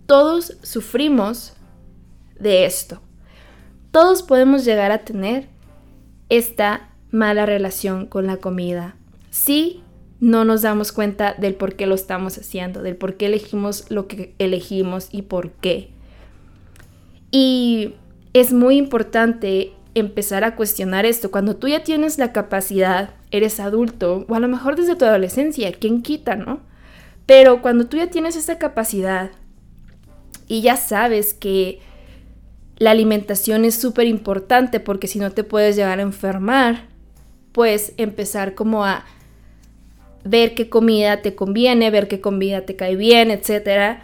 todos 0.07 0.59
sufrimos 0.63 1.55
de 2.39 2.67
esto. 2.67 3.01
Todos 3.91 4.23
podemos 4.23 4.65
llegar 4.65 4.93
a 4.93 4.99
tener 4.99 5.49
esta 6.29 6.91
mala 7.11 7.47
relación 7.47 8.07
con 8.07 8.27
la 8.27 8.39
comida. 8.39 8.97
Si 9.31 9.84
no 10.21 10.45
nos 10.45 10.63
damos 10.63 10.93
cuenta 10.93 11.35
del 11.35 11.55
por 11.55 11.75
qué 11.75 11.87
lo 11.87 11.95
estamos 11.95 12.39
haciendo, 12.39 12.83
del 12.83 12.97
por 12.97 13.17
qué 13.17 13.27
elegimos 13.27 13.91
lo 13.91 14.07
que 14.07 14.35
elegimos 14.39 15.09
y 15.11 15.23
por 15.23 15.51
qué. 15.53 15.91
Y 17.31 17.95
es 18.33 18.53
muy 18.53 18.77
importante 18.77 19.73
empezar 19.95 20.45
a 20.45 20.57
cuestionar 20.57 21.07
esto. 21.07 21.31
Cuando 21.31 21.57
tú 21.57 21.69
ya 21.69 21.83
tienes 21.83 22.19
la 22.19 22.33
capacidad, 22.33 23.11
eres 23.31 23.61
adulto, 23.61 24.25
o 24.29 24.35
a 24.35 24.41
lo 24.41 24.49
mejor 24.49 24.77
desde 24.77 24.97
tu 24.97 25.05
adolescencia, 25.05 25.73
¿quién 25.73 26.03
quita, 26.03 26.37
no? 26.37 26.61
Pero 27.27 27.63
cuando 27.63 27.87
tú 27.87 27.97
ya 27.97 28.09
tienes 28.09 28.37
esa 28.37 28.59
capacidad 28.59 29.31
y 30.47 30.63
ya 30.63 30.77
sabes 30.77 31.33
que 31.33 31.81
la 32.77 32.91
alimentación 32.91 33.65
es 33.65 33.77
súper 33.77 34.07
importante 34.07 34.81
porque 34.81 35.07
si 35.07 35.19
no 35.19 35.31
te 35.31 35.45
puedes 35.45 35.77
llegar 35.77 36.01
a 36.01 36.03
enfermar, 36.03 36.89
pues 37.53 37.95
empezar 37.97 38.55
como 38.55 38.85
a 38.85 39.05
ver 40.25 40.55
qué 40.55 40.69
comida 40.69 41.23
te 41.23 41.35
conviene, 41.35 41.91
ver 41.91 42.09
qué 42.09 42.21
comida 42.21 42.63
te 42.63 42.77
cae 42.77 42.97
bien, 42.97 43.31
etcétera 43.31 44.03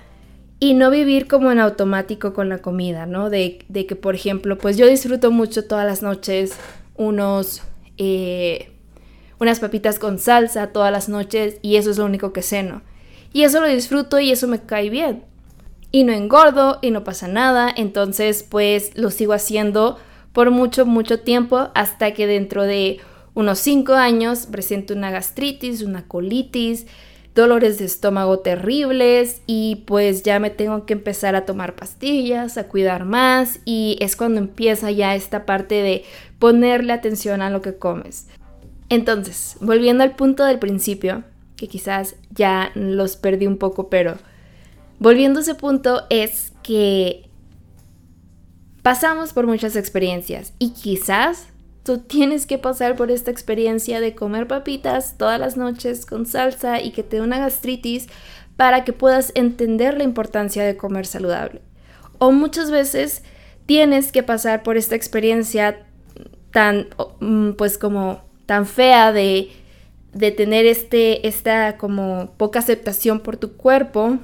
y 0.61 0.75
no 0.75 0.91
vivir 0.91 1.27
como 1.27 1.51
en 1.51 1.59
automático 1.59 2.35
con 2.35 2.51
la 2.51 2.59
comida, 2.59 3.07
¿no? 3.07 3.31
De, 3.31 3.65
que, 3.89 3.97
por 3.97 4.15
ejemplo, 4.15 4.59
pues 4.59 4.77
yo 4.77 4.87
disfruto 4.87 5.31
mucho 5.31 5.65
todas 5.65 5.87
las 5.87 6.03
noches 6.03 6.53
unos, 6.97 7.63
eh, 7.97 8.71
unas 9.39 9.59
papitas 9.59 9.99
con 9.99 10.19
salsa 10.19 10.67
todas 10.67 10.93
las 10.93 11.09
noches 11.09 11.57
y 11.63 11.77
eso 11.77 11.91
es 11.91 11.97
lo 11.97 12.05
único 12.05 12.35
que 12.35 12.43
ceno. 12.43 12.83
Y 13.33 13.45
eso 13.45 13.61
lo 13.61 13.69
disfruto 13.69 14.21
y 14.21 14.31
eso 14.31 14.47
me 14.49 14.61
cae 14.61 14.91
bien. 14.91 15.25
Y 15.93 16.05
no 16.05 16.13
engordo 16.13 16.79
y 16.83 16.91
no 16.91 17.05
pasa 17.05 17.27
nada, 17.27 17.73
entonces 17.75 18.45
pues 18.47 18.93
lo 18.95 19.11
sigo 19.11 19.33
haciendo 19.33 19.99
por 20.35 20.51
mucho, 20.51 20.85
mucho 20.85 21.21
tiempo 21.21 21.71
hasta 21.75 22.13
que 22.13 22.27
dentro 22.27 22.65
de 22.65 23.01
unos 23.35 23.59
5 23.61 23.95
años 23.95 24.47
presento 24.47 24.95
una 24.95 25.11
gastritis, 25.11 25.83
una 25.83 26.07
colitis, 26.07 26.87
dolores 27.35 27.79
de 27.79 27.85
estómago 27.85 28.41
terribles 28.41 29.43
y 29.47 29.85
pues 29.87 30.23
ya 30.23 30.39
me 30.41 30.51
tengo 30.51 30.85
que 30.85 30.95
empezar 30.95 31.37
a 31.37 31.47
tomar 31.47 31.77
pastillas, 31.77 32.59
a 32.59 32.69
cuidar 32.69 33.05
más 33.05 33.61
y 33.65 33.97
es 34.01 34.17
cuando 34.17 34.41
empieza 34.41 34.91
ya 34.91 35.15
esta 35.15 35.47
parte 35.47 35.77
de 35.77 36.05
ponerle 36.39 36.93
atención 36.93 37.41
a 37.43 37.51
lo 37.51 37.63
que 37.63 37.77
comes. 37.77 38.27
Entonces, 38.89 39.57
volviendo 39.61 40.03
al 40.03 40.17
punto 40.17 40.45
del 40.45 40.59
principio, 40.59 41.23
que 41.57 41.69
quizás 41.69 42.17
ya 42.31 42.73
los 42.75 43.17
perdí 43.17 43.47
un 43.47 43.59
poco, 43.59 43.89
pero 43.89 44.17
volviendo 44.99 45.39
a 45.39 45.43
ese 45.43 45.55
punto 45.55 46.03
es 46.11 46.53
que 46.65 47.29
pasamos 48.83 49.33
por 49.33 49.47
muchas 49.47 49.77
experiencias 49.77 50.53
y 50.59 50.71
quizás 50.71 51.47
tú 51.83 51.99
tienes 51.99 52.47
que 52.47 52.59
pasar 52.59 52.97
por 52.97 53.11
esta 53.11 53.31
experiencia 53.31 54.01
de 54.01 54.15
comer 54.15 54.47
papitas 54.47 55.17
todas 55.17 55.41
las 55.41 55.57
noches 55.57 56.07
con 56.07 56.27
salsa 56.27 56.81
y 56.81 56.91
que 56.91 57.03
te 57.03 57.17
dé 57.17 57.23
una 57.23 57.39
gastritis 57.39 58.09
para 58.57 58.85
que 58.85 58.93
puedas 58.93 59.33
entender 59.35 59.97
la 59.97 60.05
importancia 60.05 60.65
de 60.65 60.77
comer 60.77 61.07
saludable. 61.07 61.63
O 62.19 62.33
muchas 62.33 62.71
veces 62.71 63.23
tienes 63.67 64.13
que 64.13 64.23
pasar 64.23 64.63
por 64.63 64.77
esta 64.77 64.95
experiencia 64.95 65.87
tan, 66.53 66.89
mm, 67.21 67.53
pues 67.53 67.79
como 67.79 68.23
tan 68.47 68.67
fea 68.67 69.13
de, 69.13 69.51
de 70.13 70.31
tener 70.33 70.67
este, 70.67 71.27
esta 71.27 71.79
como 71.79 72.35
poca 72.37 72.59
aceptación 72.59 73.21
por 73.21 73.37
tu 73.37 73.53
cuerpo 73.53 74.19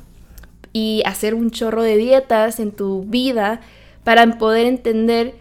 y 0.73 1.03
hacer 1.07 1.35
un 1.35 1.51
chorro 1.51 1.83
de 1.83 1.97
dietas 1.97 2.61
en 2.61 2.73
tu 2.73 3.05
vida 3.05 3.61
para 4.05 4.39
poder 4.39 4.67
entender 4.67 5.35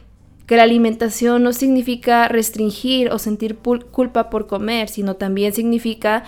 que 0.46 0.58
la 0.58 0.64
alimentación 0.64 1.44
no 1.44 1.54
significa 1.54 2.28
restringir 2.28 3.12
o 3.12 3.20
sentir 3.20 3.58
culpa 3.58 4.30
por 4.30 4.48
comer, 4.48 4.90
sino 4.90 5.16
también 5.16 5.54
significa 5.54 6.24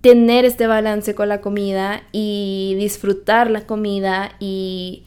tener 0.00 0.44
este 0.44 0.66
balance 0.66 1.14
con 1.14 1.28
la 1.28 1.40
comida 1.40 2.02
y 2.12 2.74
disfrutar 2.78 3.50
la 3.50 3.66
comida 3.66 4.32
y 4.38 5.04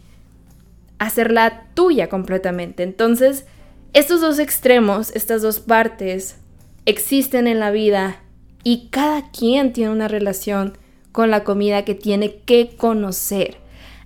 hacerla 1.00 1.67
tuya 1.74 2.10
completamente. 2.10 2.84
Entonces, 2.84 3.46
estos 3.93 4.22
dos 4.22 4.39
extremos, 4.39 5.12
estas 5.15 5.41
dos 5.41 5.60
partes, 5.60 6.38
existen 6.86 7.48
en 7.48 7.60
la 7.60 7.72
vida 7.72 8.22
y 8.63 8.88
cada 8.89 9.29
quien 9.32 9.74
tiene 9.74 9.91
una 9.91 10.08
relación 10.08 10.77
con 11.12 11.29
la 11.29 11.43
comida 11.43 11.86
que 11.86 11.96
tiene 11.96 12.38
que 12.46 12.75
conocer. 12.75 13.58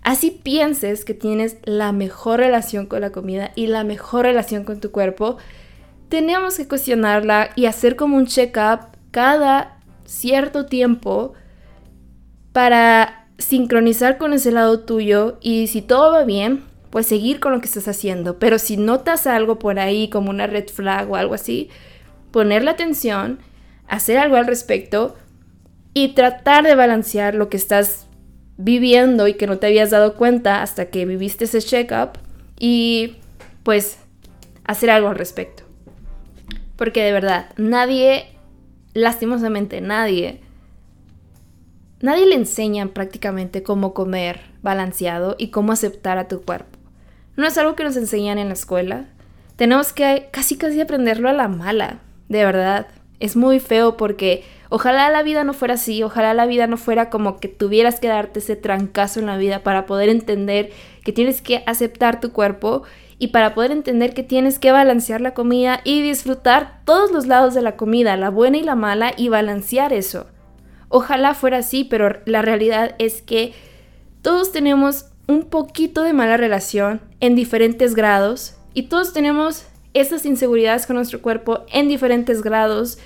Así 0.08 0.32
pienses 0.32 1.04
que 1.04 1.14
tienes 1.14 1.58
la 1.66 1.92
mejor 1.92 2.40
relación 2.40 2.86
con 2.86 3.02
la 3.02 3.10
comida 3.10 3.52
y 3.56 3.68
la 3.68 3.84
mejor 3.84 4.24
relación 4.24 4.64
con 4.64 4.80
tu 4.80 4.90
cuerpo, 4.90 5.36
tenemos 6.08 6.56
que 6.56 6.66
cuestionarla 6.66 7.50
y 7.58 7.66
hacer 7.66 7.98
como 7.98 8.16
un 8.16 8.26
check-up 8.26 8.88
cada 9.12 9.80
cierto 10.06 10.66
tiempo 10.66 11.34
para 12.54 13.28
sincronizar 13.38 14.18
con 14.18 14.32
ese 14.32 14.54
lado 14.54 14.80
tuyo 14.80 15.40
y 15.42 15.68
si 15.68 15.82
todo 15.82 16.14
va 16.14 16.24
bien, 16.24 16.64
pues 16.90 17.06
seguir 17.06 17.42
con 17.42 17.52
lo 17.52 17.60
que 17.60 17.66
estás 17.68 17.90
haciendo. 17.90 18.40
Pero 18.40 18.60
si 18.60 18.78
notas 18.78 19.28
algo 19.28 19.60
por 19.60 19.78
ahí 19.78 20.10
como 20.10 20.30
una 20.30 20.48
red 20.48 20.70
flag 20.70 21.12
o 21.12 21.18
algo 21.18 21.34
así, 21.34 21.70
ponerle 22.32 22.72
atención, 22.72 23.40
hacer 23.90 24.20
algo 24.20 24.38
al 24.38 24.48
respecto 24.48 25.18
y 25.94 26.14
tratar 26.14 26.64
de 26.64 26.76
balancear 26.76 27.36
lo 27.36 27.50
que 27.50 27.58
estás 27.58 28.07
viviendo 28.58 29.28
y 29.28 29.36
que 29.36 29.48
no 29.48 29.58
te 29.58 29.68
habías 29.68 29.92
dado 29.92 30.16
cuenta 30.16 30.62
hasta 30.62 30.88
que 30.88 31.06
viviste 31.06 31.46
ese 31.46 31.60
check-up 31.60 32.20
y 32.60 33.18
pues 33.64 34.00
hacer 34.66 34.90
algo 34.90 35.10
al 35.10 35.16
respecto. 35.16 35.64
Porque 36.76 37.04
de 37.04 37.12
verdad, 37.12 37.50
nadie, 37.58 38.28
lastimosamente 38.94 39.82
nadie, 39.82 40.42
nadie 42.02 42.26
le 42.28 42.36
enseña 42.36 42.88
prácticamente 42.88 43.64
cómo 43.64 43.94
comer 43.94 44.42
balanceado 44.62 45.36
y 45.38 45.50
cómo 45.50 45.72
aceptar 45.72 46.18
a 46.18 46.28
tu 46.28 46.42
cuerpo. 46.42 46.78
No 47.36 47.46
es 47.46 47.58
algo 47.58 47.76
que 47.76 47.84
nos 47.84 47.98
enseñan 47.98 48.40
en 48.40 48.48
la 48.48 48.54
escuela. 48.54 49.06
Tenemos 49.56 49.94
que 49.94 50.30
casi 50.32 50.58
casi 50.58 50.82
aprenderlo 50.82 51.30
a 51.30 51.34
la 51.34 51.48
mala, 51.48 52.00
de 52.30 52.44
verdad. 52.46 52.88
Es 53.20 53.36
muy 53.36 53.60
feo 53.60 53.98
porque 53.98 54.44
ojalá 54.70 55.10
la 55.10 55.24
vida 55.24 55.44
no 55.44 55.54
fuera 55.54 55.76
así, 55.76 56.04
ojalá 56.04 56.34
la 56.34 56.46
vida 56.46 56.68
no 56.68 56.78
fuera 56.78 57.10
como 57.10 57.38
que 57.38 57.48
tuvieras 57.48 58.00
que 58.00 58.08
darte 58.08 58.40
ese 58.40 58.56
trancazo 58.56 59.20
en 59.20 59.26
la 59.26 59.38
vida 59.38 59.64
para 59.64 59.86
poder 59.86 60.10
entender 60.10 60.72
que 61.04 61.14
tienes 61.14 61.42
que 61.42 61.64
aceptar 61.66 62.20
tu 62.20 62.32
cuerpo 62.32 62.84
y 63.20 63.28
para 63.28 63.56
poder 63.56 63.72
entender 63.72 64.14
que 64.14 64.24
tienes 64.24 64.60
que 64.60 64.72
balancear 64.72 65.22
la 65.22 65.34
comida 65.34 65.82
y 65.84 66.02
disfrutar 66.02 66.82
todos 66.86 67.12
los 67.12 67.26
lados 67.26 67.54
de 67.54 67.62
la 67.62 67.76
comida, 67.76 68.16
la 68.16 68.30
buena 68.30 68.58
y 68.58 68.64
la 68.64 68.76
mala, 68.76 69.14
y 69.18 69.30
balancear 69.30 69.92
eso. 69.92 70.28
Ojalá 70.90 71.34
fuera 71.34 71.58
así, 71.58 71.84
pero 71.84 72.20
la 72.26 72.42
realidad 72.42 72.96
es 73.00 73.22
que 73.22 73.54
todos 74.22 74.52
tenemos 74.52 75.06
un 75.28 75.44
poquito 75.44 76.04
de 76.04 76.14
mala 76.14 76.38
relación 76.38 77.02
en 77.20 77.36
diferentes 77.36 77.96
grados 77.96 78.56
y 78.74 78.84
todos 78.84 79.14
tenemos 79.14 79.66
esas 80.00 80.26
inseguridades 80.26 80.86
con 80.86 80.96
nuestro 80.96 81.22
cuerpo 81.22 81.66
en 81.72 81.88
diferentes 81.88 82.42
grados 82.42 82.98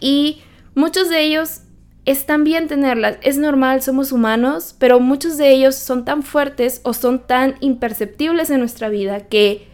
y 0.00 0.42
muchos 0.74 1.08
de 1.08 1.22
ellos 1.22 1.62
están 2.04 2.42
bien 2.42 2.66
tenerlas, 2.66 3.18
es 3.22 3.38
normal, 3.38 3.80
somos 3.80 4.10
humanos, 4.10 4.74
pero 4.78 4.98
muchos 4.98 5.38
de 5.38 5.52
ellos 5.52 5.76
son 5.76 6.04
tan 6.04 6.22
fuertes 6.22 6.80
o 6.82 6.94
son 6.94 7.26
tan 7.26 7.54
imperceptibles 7.60 8.50
en 8.50 8.58
nuestra 8.58 8.88
vida 8.88 9.20
que 9.20 9.68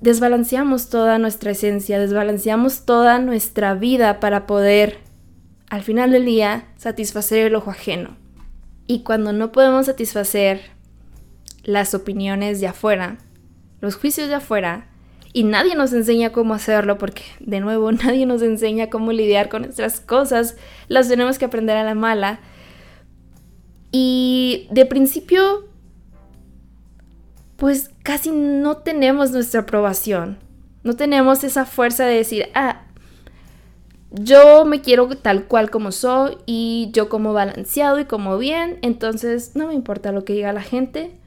desbalanceamos 0.00 0.90
toda 0.90 1.18
nuestra 1.18 1.50
esencia, 1.50 1.98
desbalanceamos 1.98 2.84
toda 2.84 3.18
nuestra 3.18 3.74
vida 3.74 4.20
para 4.20 4.46
poder 4.46 4.98
al 5.70 5.82
final 5.82 6.12
del 6.12 6.26
día 6.26 6.68
satisfacer 6.76 7.46
el 7.46 7.54
ojo 7.56 7.70
ajeno. 7.70 8.16
Y 8.86 9.02
cuando 9.02 9.32
no 9.32 9.50
podemos 9.50 9.86
satisfacer 9.86 10.60
las 11.64 11.94
opiniones 11.94 12.60
de 12.60 12.68
afuera, 12.68 13.16
los 13.84 13.96
juicios 13.96 14.28
de 14.28 14.36
afuera, 14.36 14.88
y 15.34 15.42
nadie 15.42 15.74
nos 15.74 15.92
enseña 15.92 16.32
cómo 16.32 16.54
hacerlo, 16.54 16.96
porque 16.96 17.22
de 17.38 17.60
nuevo 17.60 17.92
nadie 17.92 18.24
nos 18.24 18.40
enseña 18.40 18.88
cómo 18.88 19.12
lidiar 19.12 19.50
con 19.50 19.62
nuestras 19.62 20.00
cosas, 20.00 20.56
las 20.88 21.08
tenemos 21.08 21.38
que 21.38 21.44
aprender 21.44 21.76
a 21.76 21.84
la 21.84 21.94
mala. 21.94 22.40
Y 23.92 24.66
de 24.70 24.86
principio, 24.86 25.68
pues 27.56 27.90
casi 28.02 28.30
no 28.30 28.78
tenemos 28.78 29.32
nuestra 29.32 29.60
aprobación. 29.60 30.38
No 30.82 30.96
tenemos 30.96 31.44
esa 31.44 31.66
fuerza 31.66 32.06
de 32.06 32.16
decir, 32.16 32.46
ah, 32.54 32.82
yo 34.10 34.64
me 34.64 34.80
quiero 34.80 35.08
tal 35.08 35.44
cual 35.44 35.70
como 35.70 35.92
soy 35.92 36.38
y 36.46 36.90
yo 36.92 37.08
como 37.08 37.32
balanceado 37.32 38.00
y 38.00 38.04
como 38.06 38.38
bien, 38.38 38.78
entonces 38.82 39.56
no 39.56 39.68
me 39.68 39.74
importa 39.74 40.12
lo 40.12 40.24
que 40.24 40.32
diga 40.32 40.52
la 40.52 40.62
gente 40.62 41.18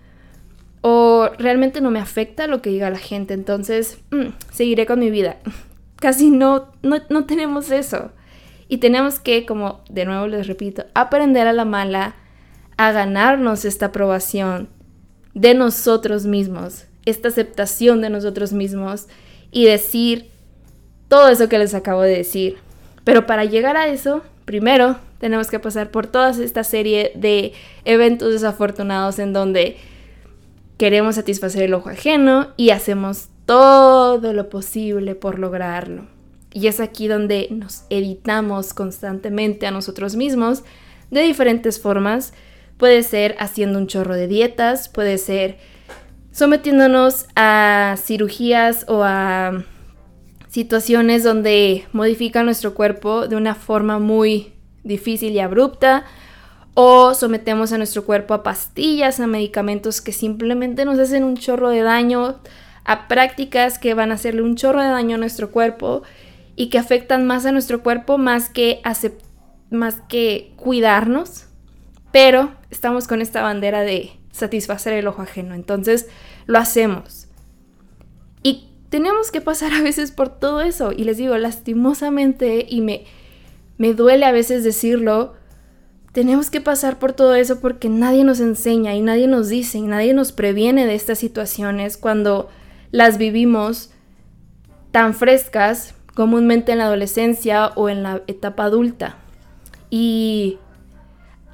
o 0.82 1.30
realmente 1.38 1.82
no 1.82 1.92
me 1.92 2.00
afecta 2.00 2.48
lo 2.48 2.62
que 2.62 2.70
diga 2.70 2.90
la 2.90 2.98
gente, 2.98 3.34
entonces 3.34 4.00
mm, 4.12 4.28
seguiré 4.52 4.86
con 4.86 5.00
mi 5.00 5.10
vida. 5.10 5.38
Casi 5.98 6.30
no, 6.30 6.72
no, 6.84 6.98
no 7.10 7.26
tenemos 7.26 7.72
eso. 7.72 8.12
Y 8.68 8.78
tenemos 8.78 9.20
que, 9.20 9.46
como 9.46 9.82
de 9.90 10.06
nuevo 10.06 10.28
les 10.28 10.46
repito, 10.46 10.86
aprender 10.94 11.48
a 11.48 11.54
la 11.54 11.66
mala 11.66 12.16
a 12.76 12.92
ganarnos 12.92 13.66
esta 13.66 13.88
aprobación 13.88 14.70
de 15.34 15.54
nosotros 15.54 16.26
mismos, 16.26 16.86
esta 17.06 17.30
aceptación 17.30 18.02
de 18.02 18.10
nosotros 18.10 18.54
mismos 18.54 19.08
y 19.52 19.66
decir 19.66 20.30
todo 21.08 21.30
eso 21.30 21.50
que 21.50 21.58
les 21.58 21.74
acabo 21.74 22.02
de 22.02 22.18
decir 22.18 22.58
pero 23.08 23.26
para 23.26 23.46
llegar 23.46 23.78
a 23.78 23.88
eso, 23.88 24.22
primero 24.44 24.98
tenemos 25.20 25.50
que 25.50 25.60
pasar 25.60 25.92
por 25.92 26.08
toda 26.08 26.32
esta 26.32 26.66
serie 26.66 27.14
de 27.16 27.54
eventos 27.86 28.34
desafortunados 28.34 29.18
en 29.20 29.32
donde 29.32 29.78
queremos 30.78 31.16
satisfacer 31.16 31.64
el 31.64 31.74
ojo 31.74 31.90
ajeno 31.90 32.50
y 32.56 32.70
hacemos 32.70 33.30
todo 33.46 34.34
lo 34.34 34.50
posible 34.50 35.16
por 35.16 35.40
lograrlo. 35.40 36.06
Y 36.54 36.68
es 36.68 36.80
aquí 36.80 37.08
donde 37.08 37.48
nos 37.52 37.84
editamos 37.90 38.74
constantemente 38.74 39.68
a 39.68 39.72
nosotros 39.72 40.16
mismos 40.16 40.64
de 41.12 41.22
diferentes 41.22 41.80
formas. 41.80 42.34
Puede 42.78 43.04
ser 43.04 43.36
haciendo 43.40 43.80
un 43.80 43.88
chorro 43.88 44.16
de 44.16 44.28
dietas, 44.28 44.90
puede 44.90 45.18
ser 45.18 45.58
sometiéndonos 46.32 47.26
a 47.36 47.96
cirugías 47.98 48.86
o 48.88 49.04
a 49.04 49.64
situaciones 50.50 51.24
donde 51.24 51.86
modifica 51.92 52.44
nuestro 52.44 52.74
cuerpo 52.74 53.28
de 53.28 53.36
una 53.36 53.56
forma 53.56 54.00
muy 54.00 54.54
difícil 54.84 55.34
y 55.34 55.40
abrupta 55.40 56.06
o 56.80 57.16
sometemos 57.16 57.74
a 57.74 57.78
nuestro 57.78 58.06
cuerpo 58.06 58.36
a 58.36 58.44
pastillas, 58.44 59.20
a 59.20 59.26
medicamentos 59.26 60.00
que 60.00 60.12
simplemente 60.12 60.86
nos 60.86 61.00
hacen 61.00 61.24
un 61.24 61.36
chorro 61.36 61.70
de 61.70 61.82
daño, 61.82 62.40
a 62.86 63.08
prácticas 63.08 63.80
que 63.80 63.96
van 63.96 64.12
a 64.12 64.14
hacerle 64.14 64.44
un 64.44 64.56
chorro 64.56 64.84
de 64.84 64.90
daño 64.90 65.16
a 65.16 65.18
nuestro 65.18 65.50
cuerpo 65.50 66.04
y 66.56 66.70
que 66.70 66.78
afectan 66.78 67.26
más 67.26 67.48
a 67.48 67.52
nuestro 67.52 67.82
cuerpo 67.82 68.20
más 68.20 68.50
que, 68.50 68.82
más 69.72 70.02
que 70.08 70.54
cuidarnos, 70.56 71.48
pero 72.12 72.52
estamos 72.70 73.08
con 73.08 73.22
esta 73.22 73.42
bandera 73.42 73.82
de 73.82 74.12
satisfacer 74.32 74.94
el 74.94 75.08
ojo 75.08 75.24
ajeno, 75.24 75.56
entonces 75.56 76.08
lo 76.46 76.60
hacemos. 76.60 77.28
Tenemos 78.90 79.32
que 79.32 79.42
pasar 79.42 79.74
a 79.74 79.82
veces 79.82 80.12
por 80.12 80.30
todo 80.30 80.62
eso. 80.62 80.92
Y 80.94 81.04
les 81.04 81.18
digo, 81.18 81.38
lastimosamente, 81.38 82.66
y 82.70 82.82
me, 82.82 83.06
me 83.78 83.94
duele 83.94 84.26
a 84.26 84.32
veces 84.32 84.64
decirlo, 84.64 85.34
tenemos 86.18 86.50
que 86.50 86.62
pasar 86.62 86.98
por 86.98 87.14
todo 87.14 87.36
eso 87.36 87.60
porque 87.60 87.90
nadie 87.90 88.24
nos 88.24 88.40
enseña 88.40 88.96
y 88.96 89.02
nadie 89.02 89.28
nos 89.28 89.50
dice 89.50 89.78
y 89.78 89.84
nadie 89.84 90.16
nos 90.16 90.32
previene 90.32 90.88
de 90.88 90.96
estas 90.96 91.20
situaciones 91.20 91.96
cuando 91.96 92.50
las 92.90 93.20
vivimos 93.20 93.92
tan 94.90 95.14
frescas 95.14 95.94
comúnmente 96.16 96.72
en 96.72 96.80
la 96.80 96.86
adolescencia 96.86 97.68
o 97.76 97.88
en 97.88 98.02
la 98.02 98.24
etapa 98.26 98.64
adulta. 98.64 99.18
Y 99.92 100.58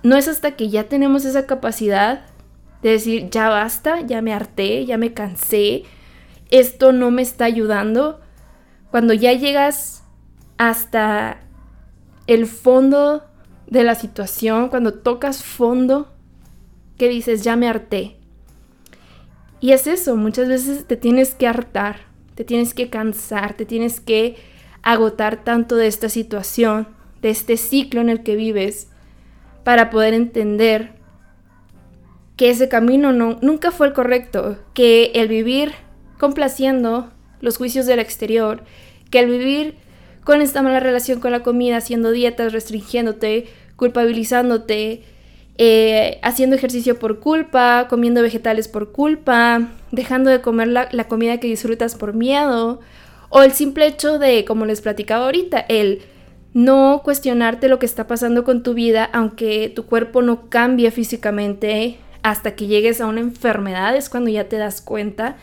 no 0.02 0.16
es 0.16 0.30
hasta 0.30 0.56
que 0.56 0.70
ya 0.70 0.86
tenemos 0.86 1.26
esa 1.26 1.46
capacidad 1.46 2.22
de 2.82 2.92
decir, 2.92 3.30
ya 3.30 3.50
basta, 3.50 4.00
ya 4.00 4.22
me 4.22 4.34
harté, 4.34 4.86
ya 4.86 4.98
me 4.98 5.14
cansé, 5.14 5.84
esto 6.52 6.94
no 6.94 7.12
me 7.12 7.22
está 7.22 7.44
ayudando. 7.44 8.22
Cuando 8.92 9.14
ya 9.14 9.34
llegas 9.34 10.06
hasta 10.58 11.42
el 12.28 12.46
fondo 12.48 13.26
de 13.68 13.84
la 13.84 13.96
situación, 13.96 14.70
cuando 14.70 14.94
tocas 14.94 15.44
fondo, 15.44 16.12
que 16.98 17.10
dices, 17.10 17.44
ya 17.44 17.56
me 17.56 17.68
harté. 17.68 18.18
Y 19.60 19.72
es 19.72 19.88
eso, 19.88 20.16
muchas 20.16 20.48
veces 20.48 20.86
te 20.86 20.98
tienes 20.98 21.36
que 21.36 21.48
hartar, 21.48 22.02
te 22.36 22.44
tienes 22.44 22.74
que 22.74 22.90
cansar, 22.90 23.54
te 23.54 23.66
tienes 23.66 24.00
que 24.00 24.36
agotar 24.82 25.44
tanto 25.44 25.76
de 25.76 25.88
esta 25.88 26.10
situación, 26.10 26.88
de 27.22 27.30
este 27.30 27.58
ciclo 27.58 28.02
en 28.02 28.10
el 28.10 28.24
que 28.24 28.36
vives, 28.36 28.90
para 29.64 29.90
poder 29.90 30.14
entender 30.14 30.92
que 32.36 32.50
ese 32.50 32.68
camino 32.68 33.14
no, 33.14 33.38
nunca 33.42 33.72
fue 33.72 33.88
el 33.88 33.94
correcto, 33.94 34.58
que 34.74 35.12
el 35.16 35.28
vivir 35.28 35.72
complaciendo 36.20 37.12
los 37.40 37.58
juicios 37.58 37.86
del 37.86 38.00
exterior, 38.00 38.64
que 39.10 39.20
el 39.20 39.30
vivir 39.30 39.78
con 40.24 40.42
esta 40.42 40.62
mala 40.62 40.80
relación 40.80 41.20
con 41.20 41.32
la 41.32 41.44
comida, 41.44 41.78
haciendo 41.78 42.12
dietas, 42.12 42.54
restringiéndote, 42.54 43.48
culpabilizándote, 43.76 45.04
eh, 45.58 46.20
haciendo 46.24 46.56
ejercicio 46.56 46.98
por 46.98 47.20
culpa, 47.20 47.88
comiendo 47.90 48.22
vegetales 48.22 48.68
por 48.68 48.92
culpa, 48.92 49.70
dejando 49.92 50.30
de 50.30 50.42
comer 50.42 50.70
la, 50.70 50.90
la 50.92 51.08
comida 51.08 51.40
que 51.40 51.48
disfrutas 51.48 51.96
por 51.96 52.14
miedo, 52.14 52.80
o 53.30 53.44
el 53.44 53.52
simple 53.52 53.88
hecho 53.88 54.20
de, 54.20 54.46
como 54.46 54.66
les 54.66 54.82
platicaba 54.82 55.26
ahorita, 55.26 55.60
el 55.60 56.02
no 56.54 57.02
cuestionarte 57.04 57.68
lo 57.68 57.80
que 57.80 57.86
está 57.86 58.08
pasando 58.08 58.44
con 58.44 58.64
tu 58.64 58.74
vida, 58.74 59.10
aunque 59.12 59.72
tu 59.76 59.86
cuerpo 59.86 60.22
no 60.22 60.50
cambie 60.50 60.92
físicamente 60.92 61.98
hasta 62.22 62.56
que 62.56 62.68
llegues 62.68 63.02
a 63.02 63.08
una 63.08 63.20
enfermedad, 63.20 63.96
es 63.96 64.10
cuando 64.10 64.30
ya 64.30 64.48
te 64.48 64.58
das 64.58 64.82
cuenta 64.82 65.36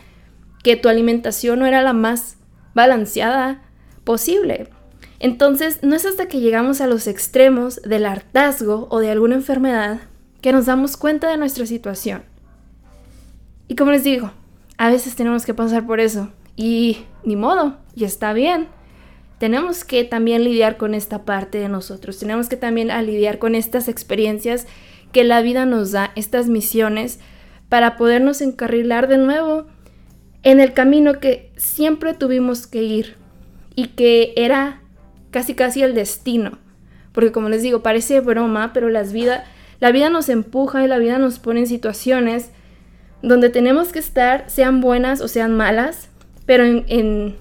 que 0.63 0.75
tu 0.75 0.89
alimentación 0.89 1.59
no 1.59 1.65
era 1.65 1.81
la 1.81 1.93
más 1.93 2.37
balanceada 2.73 3.61
Entonces, 5.19 5.83
no 5.83 5.95
es 5.95 6.05
hasta 6.05 6.27
que 6.27 6.39
llegamos 6.39 6.81
a 6.81 6.87
los 6.87 7.07
extremos 7.07 7.81
del 7.83 8.05
hartazgo 8.05 8.87
o 8.89 8.99
de 8.99 9.11
alguna 9.11 9.35
enfermedad 9.35 9.99
que 10.41 10.51
nos 10.51 10.65
damos 10.65 10.97
cuenta 10.97 11.29
de 11.29 11.37
nuestra 11.37 11.65
situación. 11.65 12.23
Y 13.67 13.75
como 13.75 13.91
les 13.91 14.03
digo, 14.03 14.31
a 14.77 14.89
veces 14.89 15.15
tenemos 15.15 15.45
que 15.45 15.53
pasar 15.53 15.85
por 15.85 15.99
eso. 15.99 16.29
Y 16.55 17.05
ni 17.23 17.35
modo, 17.35 17.77
y 17.95 18.03
está 18.03 18.33
bien. 18.33 18.67
Tenemos 19.37 19.83
que 19.83 20.03
también 20.03 20.43
lidiar 20.43 20.77
con 20.77 20.93
esta 20.93 21.23
parte 21.23 21.59
de 21.59 21.69
nosotros. 21.69 22.17
Tenemos 22.17 22.49
que 22.49 22.57
también 22.57 22.89
lidiar 23.05 23.37
con 23.37 23.55
estas 23.55 23.87
experiencias 23.87 24.67
que 25.11 25.23
la 25.23 25.41
vida 25.41 25.65
nos 25.65 25.91
da, 25.91 26.11
estas 26.15 26.47
misiones, 26.47 27.19
para 27.69 27.95
podernos 27.95 28.41
encarrilar 28.41 29.07
de 29.07 29.19
nuevo 29.19 29.67
en 30.43 30.59
el 30.59 30.73
camino 30.73 31.19
que 31.19 31.51
siempre 31.57 32.13
tuvimos 32.13 32.65
que 32.67 32.83
ir 32.83 33.20
y 33.75 33.87
que 33.87 34.33
era 34.35 34.81
casi 35.31 35.53
casi 35.53 35.81
el 35.81 35.95
destino. 35.95 36.59
Porque 37.11 37.31
como 37.31 37.49
les 37.49 37.61
digo, 37.61 37.83
parece 37.83 38.19
broma, 38.19 38.71
pero 38.73 38.89
las 38.89 39.11
vida, 39.13 39.43
la 39.79 39.91
vida 39.91 40.09
nos 40.09 40.29
empuja 40.29 40.83
y 40.83 40.87
la 40.87 40.97
vida 40.97 41.17
nos 41.17 41.39
pone 41.39 41.61
en 41.61 41.67
situaciones 41.67 42.49
donde 43.21 43.49
tenemos 43.49 43.91
que 43.91 43.99
estar, 43.99 44.49
sean 44.49 44.81
buenas 44.81 45.21
o 45.21 45.27
sean 45.27 45.55
malas, 45.55 46.09
pero 46.45 46.63
en, 46.63 46.85
en 46.87 47.35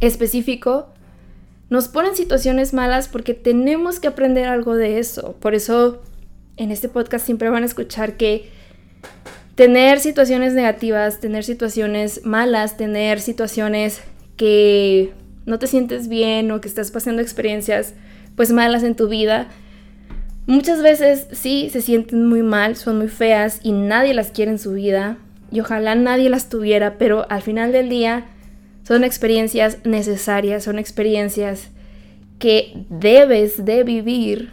específico 0.00 0.88
nos 1.70 1.88
ponen 1.88 2.14
situaciones 2.14 2.72
malas 2.74 3.08
porque 3.08 3.34
tenemos 3.34 3.98
que 3.98 4.08
aprender 4.08 4.46
algo 4.46 4.76
de 4.76 4.98
eso. 4.98 5.34
Por 5.40 5.54
eso 5.54 6.02
en 6.56 6.70
este 6.70 6.88
podcast 6.88 7.24
siempre 7.24 7.50
van 7.50 7.62
a 7.62 7.66
escuchar 7.66 8.16
que 8.16 8.50
tener 9.54 10.00
situaciones 10.00 10.52
negativas, 10.52 11.20
tener 11.20 11.42
situaciones 11.44 12.24
malas, 12.24 12.76
tener 12.76 13.20
situaciones 13.20 14.02
que 14.36 15.12
no 15.46 15.58
te 15.58 15.66
sientes 15.66 16.08
bien 16.08 16.50
o 16.50 16.60
que 16.60 16.68
estás 16.68 16.90
pasando 16.90 17.22
experiencias 17.22 17.94
pues 18.34 18.52
malas 18.52 18.82
en 18.82 18.94
tu 18.94 19.08
vida, 19.08 19.48
muchas 20.46 20.82
veces 20.82 21.26
sí 21.32 21.70
se 21.70 21.80
sienten 21.80 22.26
muy 22.26 22.42
mal, 22.42 22.76
son 22.76 22.98
muy 22.98 23.08
feas 23.08 23.60
y 23.62 23.72
nadie 23.72 24.12
las 24.12 24.30
quiere 24.30 24.50
en 24.50 24.58
su 24.58 24.72
vida 24.72 25.16
y 25.50 25.60
ojalá 25.60 25.94
nadie 25.94 26.28
las 26.28 26.48
tuviera, 26.48 26.98
pero 26.98 27.26
al 27.30 27.42
final 27.42 27.72
del 27.72 27.88
día 27.88 28.26
son 28.82 29.04
experiencias 29.04 29.78
necesarias, 29.84 30.64
son 30.64 30.78
experiencias 30.78 31.70
que 32.38 32.84
debes 32.90 33.64
de 33.64 33.82
vivir 33.82 34.50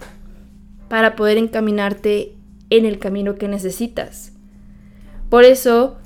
para 0.88 1.16
poder 1.16 1.38
encaminarte 1.38 2.34
en 2.70 2.86
el 2.86 3.00
camino 3.00 3.36
que 3.36 3.48
necesitas. 3.48 4.32
Por 5.30 5.44
eso 5.44 5.98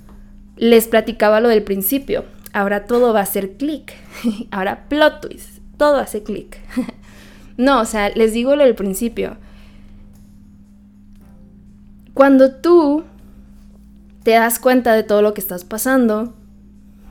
les 0.56 0.88
platicaba 0.88 1.40
lo 1.40 1.50
del 1.50 1.62
principio 1.63 2.26
ahora 2.58 2.86
todo 2.86 3.13
va 3.13 3.22
a 3.22 3.26
ser 3.26 3.54
clic. 3.58 3.93
ahora 4.52 4.86
plot 4.89 5.22
twist, 5.22 5.60
todo 5.78 5.98
hace 5.98 6.24
clic. 6.24 6.58
no, 7.58 7.82
o 7.82 7.86
sea, 7.86 8.10
les 8.10 8.34
digo 8.34 8.56
lo 8.56 8.63
del 8.63 8.76
principio. 8.76 9.38
Cuando 12.13 12.56
tú 12.56 13.04
te 14.24 14.32
das 14.32 14.60
cuenta 14.60 14.93
de 14.93 15.04
todo 15.04 15.22
lo 15.22 15.34
que 15.36 15.41
estás 15.41 15.63
pasando, 15.65 16.34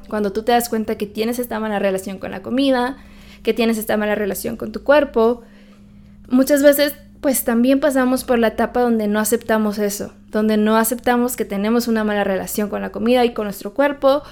cuando 0.08 0.32
tú 0.32 0.42
te 0.42 0.52
das 0.52 0.68
cuenta 0.68 0.98
que 0.98 1.06
tienes 1.06 1.38
esta 1.38 1.60
mala 1.60 1.78
relación 1.78 2.18
con 2.18 2.32
la 2.32 2.42
comida, 2.42 2.96
que 3.42 3.54
tienes 3.54 3.78
esta 3.78 3.96
mala 3.96 4.16
relación 4.16 4.56
con 4.56 4.72
tu 4.72 4.82
cuerpo, 4.82 5.42
muchas 6.28 6.62
veces 6.62 6.94
pues 7.20 7.44
también 7.44 7.80
pasamos 7.80 8.24
por 8.24 8.38
la 8.38 8.48
etapa 8.48 8.80
donde 8.80 9.06
no 9.06 9.20
aceptamos 9.20 9.78
eso, 9.78 10.12
donde 10.28 10.56
no 10.56 10.76
aceptamos 10.76 11.36
que 11.36 11.44
tenemos 11.44 11.86
una 11.86 12.04
mala 12.04 12.24
relación 12.24 12.68
con 12.68 12.82
la 12.82 12.90
comida 12.90 13.24
y 13.24 13.32
con 13.32 13.44
nuestro 13.44 13.74
cuerpo 13.74 14.22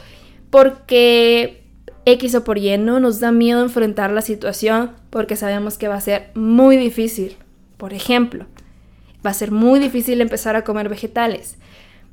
porque 0.55 1.65
X 2.05 2.37
o 2.37 2.45
por 2.45 2.59
Y 2.59 2.79
no 2.79 3.01
nos 3.01 3.19
da 3.19 3.33
miedo 3.33 3.61
enfrentar 3.61 4.13
la 4.13 4.23
situación 4.23 4.93
porque 5.11 5.35
sabemos 5.35 5.79
que 5.79 5.89
va 5.89 5.97
a 5.97 6.01
ser 6.01 6.31
muy 6.37 6.77
difícil. 6.77 7.37
Por 7.77 7.93
ejemplo, 7.93 8.47
va 9.27 9.31
a 9.31 9.35
ser 9.35 9.51
muy 9.51 9.81
difícil 9.81 10.21
empezar 10.21 10.55
a 10.55 10.63
comer 10.63 10.89
vegetales. 10.89 11.57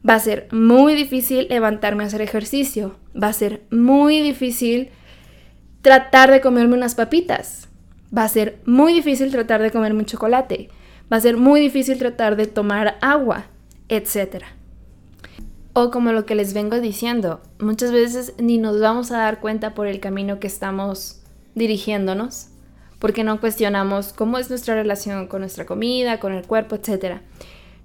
Va 0.04 0.16
a 0.16 0.20
ser 0.20 0.48
muy 0.52 0.96
difícil 0.96 1.50
levantarme 1.52 2.04
a 2.04 2.08
hacer 2.08 2.24
ejercicio. 2.24 2.96
Va 3.16 3.28
a 3.28 3.34
ser 3.34 3.62
muy 3.70 4.22
difícil 4.22 4.90
tratar 5.84 6.32
de 6.32 6.42
comerme 6.42 6.74
unas 6.74 6.96
papitas. 6.96 7.70
Va 8.12 8.24
a 8.24 8.28
ser 8.28 8.58
muy 8.66 8.92
difícil 8.92 9.30
tratar 9.30 9.62
de 9.62 9.70
comerme 9.70 10.00
un 10.00 10.06
chocolate. 10.08 10.70
Va 11.14 11.18
a 11.18 11.22
ser 11.22 11.38
muy 11.38 11.60
difícil 11.60 12.00
tratar 12.00 12.36
de 12.38 12.48
tomar 12.48 12.98
agua, 13.02 13.46
etcétera. 13.88 14.48
O 15.74 15.90
como 15.90 16.12
lo 16.12 16.26
que 16.26 16.36
les 16.36 16.54
vengo 16.54 16.82
diciendo, 16.82 17.40
muchas 17.60 17.92
veces 17.94 18.34
ni 18.38 18.58
nos 18.58 18.82
vamos 18.82 19.12
a 19.12 19.18
dar 19.18 19.40
cuenta 19.40 19.74
por 19.74 19.88
el 19.88 20.02
camino 20.02 20.40
que 20.40 20.48
estamos 20.48 21.22
dirigiéndonos, 21.56 22.48
porque 23.00 23.24
no 23.24 23.40
cuestionamos 23.40 24.12
cómo 24.12 24.38
es 24.38 24.50
nuestra 24.50 24.76
relación 24.76 25.28
con 25.28 25.42
nuestra 25.42 25.66
comida, 25.66 26.20
con 26.20 26.34
el 26.34 26.46
cuerpo, 26.46 26.76
etc. 26.76 27.22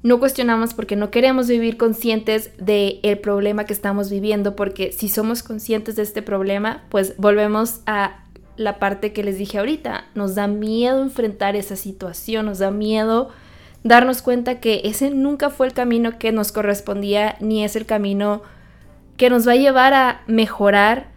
No 0.02 0.18
cuestionamos 0.18 0.74
porque 0.74 0.96
no 0.96 1.12
queremos 1.12 1.46
vivir 1.46 1.76
conscientes 1.76 2.50
del 2.58 2.98
el 3.04 3.18
problema 3.18 3.64
que 3.64 3.72
estamos 3.72 4.10
viviendo, 4.10 4.56
porque 4.56 4.90
si 4.90 5.08
somos 5.08 5.44
conscientes 5.44 5.94
de 5.94 6.02
este 6.02 6.22
problema, 6.22 6.84
pues 6.90 7.16
volvemos 7.18 7.82
a 7.86 8.24
la 8.56 8.80
parte 8.80 9.12
que 9.12 9.22
les 9.22 9.38
dije 9.38 9.58
ahorita, 9.58 10.06
nos 10.14 10.34
da 10.34 10.48
miedo 10.48 11.02
enfrentar 11.02 11.54
esa 11.54 11.76
situación, 11.76 12.46
nos 12.46 12.58
da 12.58 12.72
miedo 12.72 13.30
darnos 13.86 14.22
cuenta 14.22 14.60
que 14.60 14.82
ese 14.84 15.10
nunca 15.10 15.50
fue 15.50 15.66
el 15.66 15.72
camino 15.72 16.18
que 16.18 16.32
nos 16.32 16.52
correspondía 16.52 17.36
ni 17.40 17.64
es 17.64 17.76
el 17.76 17.86
camino 17.86 18.42
que 19.16 19.30
nos 19.30 19.46
va 19.46 19.52
a 19.52 19.56
llevar 19.56 19.94
a 19.94 20.22
mejorar 20.26 21.08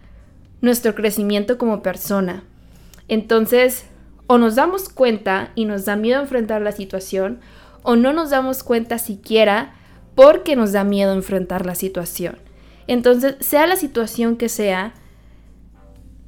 nuestro 0.60 0.94
crecimiento 0.94 1.58
como 1.58 1.82
persona. 1.82 2.44
Entonces, 3.08 3.86
o 4.26 4.38
nos 4.38 4.54
damos 4.54 4.88
cuenta 4.88 5.50
y 5.54 5.64
nos 5.64 5.84
da 5.84 5.96
miedo 5.96 6.20
enfrentar 6.20 6.62
la 6.62 6.72
situación, 6.72 7.40
o 7.82 7.96
no 7.96 8.12
nos 8.12 8.30
damos 8.30 8.62
cuenta 8.62 8.98
siquiera 8.98 9.74
porque 10.14 10.54
nos 10.54 10.72
da 10.72 10.84
miedo 10.84 11.12
enfrentar 11.12 11.66
la 11.66 11.74
situación. 11.74 12.36
Entonces, 12.86 13.36
sea 13.40 13.66
la 13.66 13.76
situación 13.76 14.36
que 14.36 14.48
sea, 14.48 14.94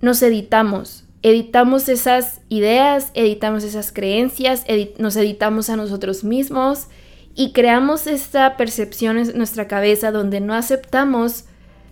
nos 0.01 0.23
editamos, 0.23 1.05
editamos 1.23 1.89
esas 1.89 2.41
ideas, 2.49 3.11
editamos 3.15 3.65
esas 3.65 3.93
creencias, 3.93 4.65
nos 4.99 5.17
editamos 5.17 5.71
a 5.71 5.77
nosotros 5.77 6.25
mismos 6.25 6.89
y 7.35 7.53
creamos 7.53 8.07
esta 8.07 8.57
percepción 8.57 9.19
en 9.19 9.37
nuestra 9.39 9.69
cabeza 9.69 10.11
donde 10.11 10.41
no 10.41 10.55
aceptamos 10.55 11.45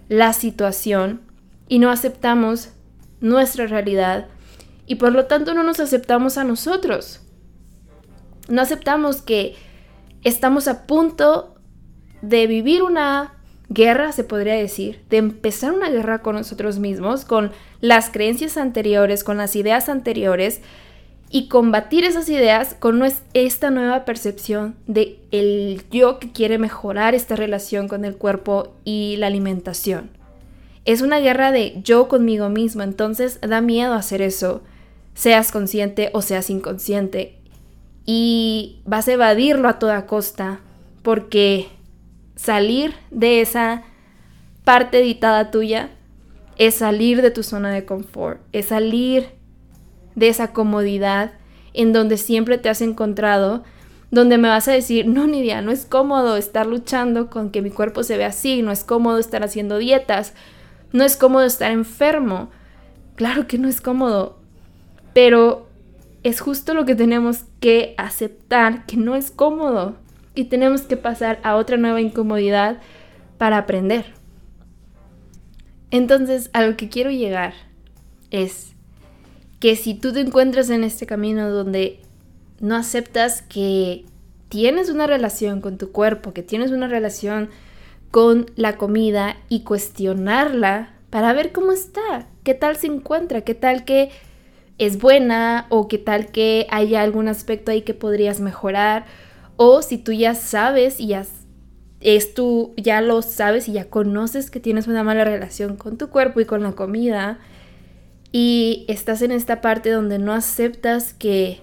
la 0.09 0.33
situación 0.33 1.21
y 1.69 1.79
no 1.79 1.90
aceptamos 1.90 2.71
nuestra 3.21 3.66
realidad 3.66 4.27
y 4.87 4.97
por 4.97 5.12
lo 5.12 5.27
tanto 5.27 5.55
no 5.55 5.62
nos 5.62 5.79
aceptamos 5.79 6.37
a 6.37 6.45
nosotros. 6.45 7.21
No 8.49 8.61
aceptamos 8.61 9.23
que 9.23 9.55
estamos 10.25 10.66
a 10.66 10.87
punto 10.87 11.55
de 12.23 12.49
vivir 12.49 12.83
una 12.83 13.35
guerra, 13.69 14.11
se 14.11 14.25
podría 14.25 14.55
decir, 14.55 15.05
de 15.09 15.19
empezar 15.19 15.71
una 15.73 15.88
guerra 15.88 16.23
con 16.23 16.35
nosotros 16.35 16.81
mismos, 16.81 17.25
con 17.25 17.53
las 17.81 18.11
creencias 18.11 18.57
anteriores, 18.57 19.25
con 19.25 19.37
las 19.37 19.57
ideas 19.57 19.88
anteriores, 19.88 20.61
y 21.33 21.47
combatir 21.47 22.05
esas 22.05 22.29
ideas 22.29 22.75
con 22.75 23.01
esta 23.35 23.71
nueva 23.71 24.05
percepción 24.05 24.75
de 24.88 25.21
el 25.31 25.85
yo 25.90 26.19
que 26.19 26.33
quiere 26.33 26.59
mejorar 26.59 27.14
esta 27.14 27.37
relación 27.37 27.87
con 27.87 28.05
el 28.05 28.16
cuerpo 28.16 28.75
y 28.85 29.14
la 29.16 29.29
alimentación. 29.29 30.11
Es 30.85 31.03
una 31.03 31.21
guerra 31.21 31.53
de 31.53 31.81
yo 31.85 32.09
conmigo 32.09 32.49
mismo, 32.49 32.83
entonces 32.83 33.38
da 33.43 33.61
miedo 33.61 33.95
hacer 33.95 34.23
eso, 34.23 34.62
seas 35.14 35.53
consciente 35.53 36.11
o 36.14 36.21
seas 36.21 36.51
inconsciente. 36.51 37.37
Y 38.05 38.81
vas 38.85 39.07
a 39.07 39.12
evadirlo 39.12 39.69
a 39.69 39.79
toda 39.79 40.07
costa, 40.07 40.59
porque 41.03 41.69
salir 42.35 42.93
de 43.12 43.40
esa 43.40 43.85
parte 44.64 44.99
editada 44.99 45.53
tuya 45.53 45.90
es 46.61 46.75
salir 46.75 47.23
de 47.23 47.31
tu 47.31 47.42
zona 47.42 47.70
de 47.70 47.87
confort, 47.87 48.42
es 48.53 48.66
salir 48.66 49.31
de 50.14 50.29
esa 50.29 50.53
comodidad 50.53 51.33
en 51.73 51.94
donde 51.94 52.18
siempre 52.18 52.59
te 52.59 52.68
has 52.68 52.83
encontrado, 52.83 53.64
donde 54.11 54.37
me 54.37 54.49
vas 54.49 54.68
a 54.68 54.73
decir, 54.73 55.07
no, 55.07 55.27
Nidia, 55.27 55.62
no 55.62 55.70
es 55.70 55.87
cómodo 55.87 56.37
estar 56.37 56.66
luchando 56.66 57.31
con 57.31 57.49
que 57.51 57.62
mi 57.62 57.70
cuerpo 57.70 58.03
se 58.03 58.18
vea 58.18 58.27
así, 58.27 58.61
no 58.61 58.73
es 58.73 58.85
cómodo 58.85 59.16
estar 59.16 59.42
haciendo 59.42 59.79
dietas, 59.79 60.35
no 60.92 61.03
es 61.03 61.16
cómodo 61.16 61.46
estar 61.46 61.73
enfermo. 61.73 62.51
Claro 63.14 63.46
que 63.46 63.57
no 63.57 63.66
es 63.66 63.81
cómodo, 63.81 64.38
pero 65.14 65.66
es 66.25 66.40
justo 66.40 66.75
lo 66.75 66.85
que 66.85 66.94
tenemos 66.94 67.44
que 67.61 67.94
aceptar, 67.96 68.85
que 68.85 68.99
no 68.99 69.16
es 69.16 69.31
cómodo 69.31 69.94
y 70.35 70.44
tenemos 70.44 70.83
que 70.83 70.99
pasar 70.99 71.40
a 71.42 71.57
otra 71.57 71.79
nueva 71.79 72.03
incomodidad 72.03 72.81
para 73.38 73.57
aprender. 73.57 74.20
Entonces, 75.90 76.50
a 76.53 76.62
lo 76.62 76.76
que 76.76 76.88
quiero 76.88 77.11
llegar 77.11 77.55
es 78.31 78.72
que 79.59 79.76
si 79.76 79.94
tú 79.94 80.12
te 80.12 80.20
encuentras 80.20 80.70
en 80.70 80.85
este 80.85 81.07
camino 81.07 81.50
donde 81.50 82.00
no 82.61 82.76
aceptas 82.76 83.42
que 83.42 84.05
tienes 84.48 84.88
una 84.90 85.07
relación 85.07 85.61
con 85.61 85.79
tu 85.79 85.92
cuerpo, 85.92 86.33
que 86.33 86.42
tienes 86.42 86.70
una 86.70 86.88
relación 86.88 87.50
con 88.11 88.46
la 88.57 88.76
comida 88.76 89.37
y 89.48 89.61
cuestionarla 89.61 90.94
para 91.11 91.33
ver 91.33 91.53
cómo 91.53 91.72
está, 91.72 92.26
qué 92.44 92.55
tal 92.55 92.76
se 92.76 92.87
encuentra, 92.87 93.42
qué 93.42 93.55
tal 93.55 93.85
que 93.85 94.11
es 94.79 94.98
buena 94.98 95.66
o 95.68 95.88
qué 95.88 95.98
tal 95.98 96.29
que 96.29 96.66
haya 96.70 97.03
algún 97.03 97.29
aspecto 97.29 97.70
ahí 97.70 97.83
que 97.83 97.94
podrías 97.94 98.40
mejorar 98.40 99.05
o 99.57 99.83
si 99.83 99.98
tú 99.98 100.12
ya 100.12 100.35
sabes 100.35 101.00
y 101.00 101.09
ya 101.09 101.24
es 102.01 102.35
tú 102.35 102.75
ya 102.77 103.01
lo 103.01 103.23
sabes 103.23 103.69
y 103.69 103.73
ya 103.73 103.91
conoces 103.91 104.51
que 104.51 104.61
tienes 104.61 104.87
una 104.87 105.05
mala 105.05 105.25
relación 105.25 105.77
con 105.77 105.99
tu 105.99 106.09
cuerpo 106.09 106.41
y 106.41 106.47
con 106.47 106.63
la 106.63 106.73
comida 106.73 107.39
y 108.33 108.85
estás 108.89 109.23
en 109.23 109.33
esta 109.33 109.61
parte 109.61 109.91
donde 109.91 110.19
no 110.19 110.33
aceptas 110.33 111.13
que 111.15 111.61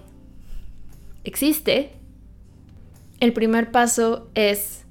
existe, 1.24 1.92
el 3.20 3.32
primer 3.32 3.70
paso 3.70 4.28
es 4.34 4.84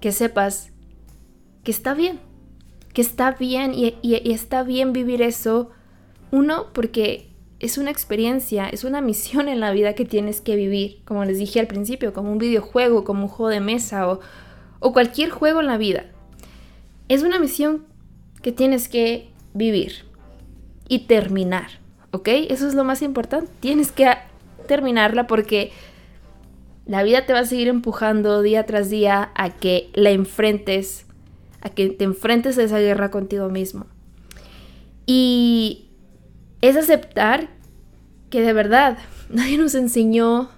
que 0.00 0.12
sepas 0.12 0.70
que 1.62 1.70
está 1.70 1.94
bien, 1.94 2.20
que 2.92 3.00
está 3.00 3.32
bien 3.32 3.72
y, 3.74 3.94
está 4.02 4.62
bien 4.62 4.92
vivir 4.92 5.22
eso. 5.22 5.70
Uno, 6.30 6.66
porque 6.72 7.30
es 7.64 7.78
una 7.78 7.90
experiencia, 7.90 8.68
es 8.68 8.84
una 8.84 9.00
misión 9.00 9.48
en 9.48 9.58
la 9.58 9.72
vida 9.72 9.94
que 9.94 10.04
tienes 10.04 10.42
que 10.42 10.54
vivir, 10.54 11.00
como 11.06 11.24
les 11.24 11.38
dije 11.38 11.60
al 11.60 11.66
principio, 11.66 12.12
como 12.12 12.30
un 12.30 12.36
videojuego, 12.36 13.04
como 13.04 13.22
un 13.22 13.28
juego 13.28 13.48
de 13.48 13.60
mesa 13.60 14.06
o, 14.06 14.20
o 14.80 14.92
cualquier 14.92 15.30
juego 15.30 15.60
en 15.60 15.66
la 15.68 15.78
vida. 15.78 16.04
Es 17.08 17.22
una 17.22 17.38
misión 17.38 17.86
que 18.42 18.52
tienes 18.52 18.86
que 18.86 19.30
vivir 19.54 20.04
y 20.88 21.06
terminar, 21.06 21.80
¿ok? 22.10 22.28
Eso 22.50 22.68
es 22.68 22.74
lo 22.74 22.84
más 22.84 23.00
importante. 23.00 23.50
Tienes 23.60 23.92
que 23.92 24.10
terminarla 24.68 25.26
porque 25.26 25.72
la 26.84 27.02
vida 27.02 27.24
te 27.24 27.32
va 27.32 27.38
a 27.38 27.46
seguir 27.46 27.68
empujando 27.68 28.42
día 28.42 28.66
tras 28.66 28.90
día 28.90 29.30
a 29.34 29.48
que 29.48 29.88
la 29.94 30.10
enfrentes, 30.10 31.06
a 31.62 31.70
que 31.70 31.88
te 31.88 32.04
enfrentes 32.04 32.58
a 32.58 32.62
esa 32.62 32.78
guerra 32.78 33.10
contigo 33.10 33.48
mismo. 33.48 33.86
Y 35.06 35.88
es 36.60 36.76
aceptar 36.76 37.53
que 38.30 38.42
de 38.42 38.52
verdad 38.52 38.98
nadie 39.30 39.58
nos 39.58 39.74
enseñó 39.74 40.50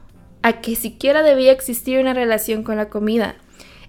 a 0.42 0.60
que 0.60 0.76
siquiera 0.76 1.22
debía 1.22 1.52
existir 1.52 1.98
una 1.98 2.14
relación 2.14 2.62
con 2.62 2.76
la 2.76 2.88
comida. 2.88 3.36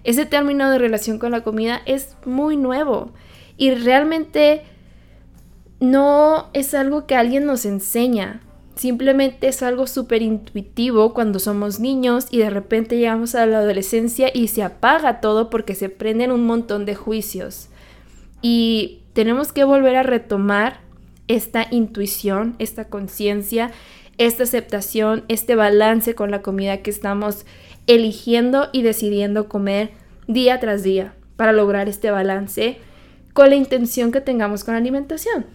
Ese 0.04 0.26
término 0.26 0.70
de 0.70 0.78
relación 0.78 1.18
con 1.18 1.32
la 1.32 1.42
comida 1.42 1.82
es 1.86 2.16
muy 2.24 2.56
nuevo 2.56 3.12
y 3.56 3.72
realmente 3.72 4.62
no 5.80 6.48
es 6.54 6.74
algo 6.74 7.06
que 7.06 7.14
alguien 7.14 7.46
nos 7.46 7.64
enseña, 7.64 8.40
simplemente 8.78 9.48
es 9.48 9.62
algo 9.62 9.86
súper 9.86 10.22
intuitivo 10.22 11.12
cuando 11.12 11.38
somos 11.38 11.80
niños 11.80 12.26
y 12.30 12.38
de 12.38 12.50
repente 12.50 12.96
llegamos 12.96 13.34
a 13.34 13.44
la 13.46 13.58
adolescencia 13.58 14.30
y 14.32 14.48
se 14.48 14.62
apaga 14.62 15.20
todo 15.20 15.50
porque 15.50 15.74
se 15.74 15.88
prenden 15.88 16.32
un 16.32 16.46
montón 16.46 16.84
de 16.84 16.94
juicios. 16.94 17.68
Y 18.40 19.02
tenemos 19.14 19.52
que 19.52 19.64
volver 19.64 19.96
a 19.96 20.04
retomar 20.04 20.80
esta 21.28 21.66
intuición, 21.70 22.56
esta 22.58 22.86
conciencia, 22.86 23.70
esta 24.18 24.42
aceptación, 24.42 25.24
este 25.28 25.54
balance 25.54 26.14
con 26.14 26.30
la 26.30 26.42
comida 26.42 26.78
que 26.78 26.90
estamos 26.90 27.46
eligiendo 27.86 28.68
y 28.72 28.82
decidiendo 28.82 29.48
comer 29.48 29.90
día 30.26 30.58
tras 30.60 30.82
día 30.82 31.14
para 31.36 31.52
lograr 31.52 31.88
este 31.88 32.10
balance 32.10 32.78
con 33.32 33.50
la 33.50 33.56
intención 33.56 34.10
que 34.10 34.20
tengamos 34.20 34.64
con 34.64 34.74
la 34.74 34.78
alimentación. 34.78 35.46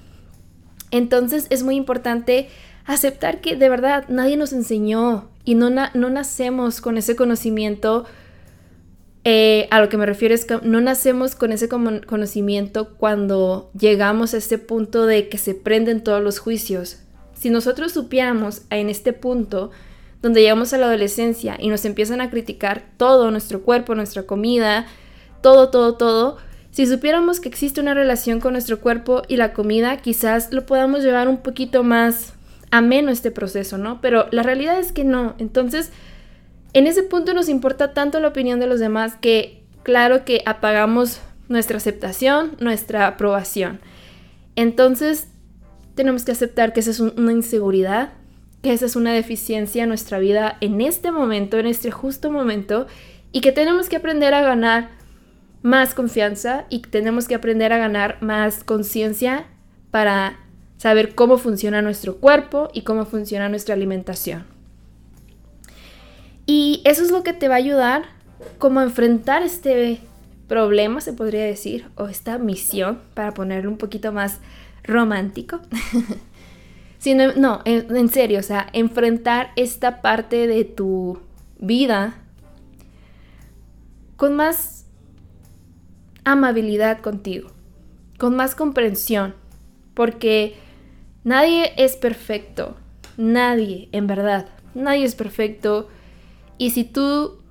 Entonces 0.92 1.48
es 1.50 1.64
muy 1.64 1.76
importante 1.76 2.48
aceptar 2.86 3.42
que 3.42 3.56
de 3.56 3.70
verdad 3.70 4.06
nadie 4.08 4.38
nos 4.38 4.54
enseñó 4.54 5.30
y 5.44 5.56
no, 5.56 5.70
no 5.70 6.10
nacemos 6.10 6.82
con 6.82 6.98
ese 6.98 7.16
conocimiento. 7.16 8.06
Eh, 9.26 9.68
a 9.72 9.80
lo 9.80 9.88
que 9.88 9.98
me 9.98 10.06
refiero 10.06 10.36
es 10.36 10.44
que 10.44 10.60
no 10.64 10.82
nacemos 10.82 11.36
con 11.36 11.52
ese 11.52 11.70
conocimiento 11.70 12.96
cuando 12.98 13.72
llegamos 13.78 14.34
a 14.34 14.38
este 14.38 14.58
punto 14.58 15.06
de 15.06 15.30
que 15.30 15.38
se 15.38 15.56
prenden 15.56 16.04
todos 16.04 16.22
los 16.22 16.40
juicios. 16.40 16.98
Si 17.34 17.50
nosotros 17.50 17.94
supiéramos 17.94 18.64
en 18.70 18.90
este 18.90 19.14
punto 19.14 19.72
donde 20.22 20.42
llegamos 20.42 20.74
a 20.74 20.78
la 20.78 20.88
adolescencia 20.88 21.58
y 21.60 21.70
nos 21.70 21.86
empiezan 21.86 22.22
a 22.22 22.30
criticar 22.30 22.84
todo, 22.98 23.32
nuestro 23.32 23.62
cuerpo, 23.62 23.96
nuestra 23.96 24.24
comida, 24.24 24.88
todo, 25.42 25.70
todo, 25.70 25.96
todo, 25.96 26.38
si 26.72 26.88
supiéramos 26.88 27.40
que 27.40 27.50
existe 27.50 27.82
una 27.82 27.94
relación 27.94 28.40
con 28.40 28.54
nuestro 28.54 28.80
cuerpo 28.80 29.22
y 29.28 29.38
la 29.38 29.54
comida, 29.54 29.98
quizás 29.98 30.52
lo 30.52 30.66
podamos 30.66 31.04
llevar 31.04 31.28
un 31.28 31.38
poquito 31.38 31.84
más 31.84 32.34
ameno 32.72 33.12
este 33.12 33.30
proceso, 33.30 33.78
¿no? 33.78 34.02
Pero 34.02 34.28
la 34.32 34.42
realidad 34.42 34.80
es 34.80 34.92
que 34.92 35.04
no. 35.04 35.36
Entonces, 35.38 35.92
en 36.74 36.88
ese 36.88 37.04
punto 37.04 37.34
nos 37.34 37.50
importa 37.50 37.94
tanto 37.94 38.20
la 38.20 38.30
opinión 38.30 38.60
de 38.60 38.68
los 38.68 38.80
demás 38.80 39.16
que 39.16 39.64
claro 39.84 40.26
que 40.26 40.42
apagamos 40.46 41.22
nuestra 41.48 41.78
aceptación, 41.78 42.56
nuestra 42.60 43.08
aprobación. 43.08 43.80
Entonces, 44.56 45.28
tenemos 45.96 46.26
que 46.26 46.32
aceptar 46.32 46.74
que 46.74 46.80
esa 46.80 46.92
es 46.92 47.00
una 47.00 47.32
inseguridad, 47.32 48.14
que 48.62 48.74
esa 48.74 48.86
es 48.86 48.96
una 48.96 49.14
deficiencia 49.14 49.84
en 49.84 49.90
nuestra 49.90 50.20
vida 50.20 50.58
en 50.62 50.82
este 50.82 51.12
momento, 51.12 51.58
en 51.60 51.68
este 51.68 51.92
justo 51.92 52.32
momento, 52.32 52.88
y 53.32 53.42
que 53.42 53.52
tenemos 53.52 53.90
que 53.90 53.98
aprender 53.98 54.34
a 54.34 54.42
ganar 54.42 54.92
más 55.62 55.94
confianza 55.94 56.66
y 56.70 56.80
tenemos 56.80 57.28
que 57.28 57.36
aprender 57.36 57.72
a 57.74 57.78
ganar 57.78 58.18
más 58.22 58.64
conciencia 58.64 59.46
para 59.92 60.40
saber 60.78 61.16
cómo 61.16 61.38
funciona 61.38 61.82
nuestro 61.82 62.18
cuerpo 62.18 62.70
y 62.74 62.82
cómo 62.82 63.06
funciona 63.06 63.48
nuestra 63.50 63.76
alimentación. 63.76 64.53
Y 66.46 66.82
eso 66.86 67.04
es 67.04 67.12
lo 67.12 67.24
que 67.24 67.34
te 67.34 67.48
va 67.48 67.56
a 67.56 67.58
ayudar 67.58 68.04
como 68.58 68.80
a 68.80 68.84
enfrentar 68.84 69.44
este 69.44 70.00
problema, 70.48 71.02
se 71.02 71.14
podría 71.14 71.46
decir, 71.46 71.88
o 71.96 72.08
esta 72.08 72.38
misión, 72.38 73.00
para 73.14 73.34
ponerlo 73.34 73.70
un 73.70 73.78
poquito 73.78 74.12
más 74.12 74.40
romántico. 74.84 75.60
Sino, 77.00 77.34
no, 77.34 77.62
en, 77.66 77.96
en 77.96 78.10
serio, 78.10 78.40
o 78.40 78.44
sea, 78.44 78.68
enfrentar 78.74 79.52
esta 79.56 80.02
parte 80.02 80.48
de 80.48 80.64
tu 80.64 81.20
vida 81.60 82.16
con 84.16 84.36
más 84.36 84.86
amabilidad 86.24 87.02
contigo, 87.02 87.50
con 88.18 88.36
más 88.36 88.56
comprensión, 88.56 89.34
porque 89.94 90.56
nadie 91.24 91.74
es 91.78 91.98
perfecto, 91.98 92.78
nadie, 93.18 93.90
en 93.92 94.08
verdad, 94.08 94.48
nadie 94.74 95.06
es 95.06 95.16
perfecto. 95.16 95.90
Y 96.64 96.70
si 96.70 96.86
tú 96.86 97.42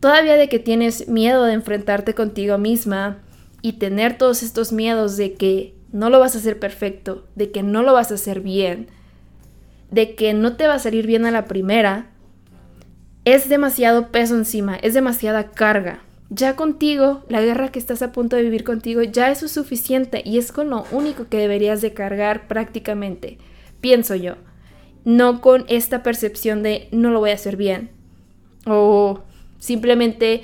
todavía 0.00 0.36
de 0.36 0.48
que 0.48 0.58
tienes 0.58 1.08
miedo 1.08 1.44
de 1.44 1.52
enfrentarte 1.52 2.14
contigo 2.14 2.56
misma 2.56 3.18
y 3.60 3.74
tener 3.74 4.16
todos 4.16 4.42
estos 4.42 4.72
miedos 4.72 5.18
de 5.18 5.34
que 5.34 5.74
no 5.92 6.08
lo 6.08 6.20
vas 6.20 6.34
a 6.34 6.38
hacer 6.38 6.58
perfecto, 6.58 7.26
de 7.34 7.50
que 7.50 7.62
no 7.62 7.82
lo 7.82 7.92
vas 7.92 8.10
a 8.10 8.14
hacer 8.14 8.40
bien, 8.40 8.88
de 9.90 10.14
que 10.14 10.32
no 10.32 10.56
te 10.56 10.66
va 10.66 10.72
a 10.72 10.78
salir 10.78 11.06
bien 11.06 11.26
a 11.26 11.30
la 11.30 11.44
primera, 11.44 12.12
es 13.26 13.50
demasiado 13.50 14.10
peso 14.10 14.36
encima, 14.36 14.76
es 14.76 14.94
demasiada 14.94 15.50
carga 15.50 16.00
ya 16.30 16.56
contigo, 16.56 17.24
la 17.28 17.42
guerra 17.42 17.70
que 17.70 17.78
estás 17.78 18.00
a 18.00 18.10
punto 18.10 18.36
de 18.36 18.42
vivir 18.42 18.64
contigo, 18.64 19.02
ya 19.02 19.30
es 19.30 19.40
suficiente 19.40 20.22
y 20.24 20.38
es 20.38 20.50
con 20.50 20.70
lo 20.70 20.86
único 20.92 21.28
que 21.28 21.36
deberías 21.36 21.82
de 21.82 21.92
cargar 21.92 22.48
prácticamente, 22.48 23.36
pienso 23.82 24.14
yo. 24.14 24.36
no 25.04 25.42
con 25.42 25.66
esta 25.68 26.02
percepción 26.02 26.62
de 26.62 26.88
no 26.90 27.10
lo 27.10 27.20
voy 27.20 27.32
a 27.32 27.34
hacer 27.34 27.58
bien 27.58 27.93
o 28.66 29.22
simplemente 29.58 30.42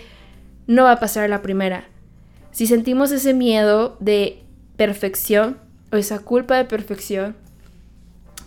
no 0.66 0.84
va 0.84 0.92
a 0.92 1.00
pasar 1.00 1.28
la 1.28 1.42
primera. 1.42 1.84
Si 2.52 2.66
sentimos 2.66 3.12
ese 3.12 3.34
miedo 3.34 3.96
de 4.00 4.42
perfección 4.76 5.58
o 5.92 5.96
esa 5.96 6.20
culpa 6.20 6.56
de 6.56 6.64
perfección 6.64 7.36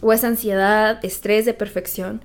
o 0.02 0.12
esa 0.12 0.28
ansiedad, 0.28 1.04
estrés 1.04 1.46
de 1.46 1.54
perfección, 1.54 2.22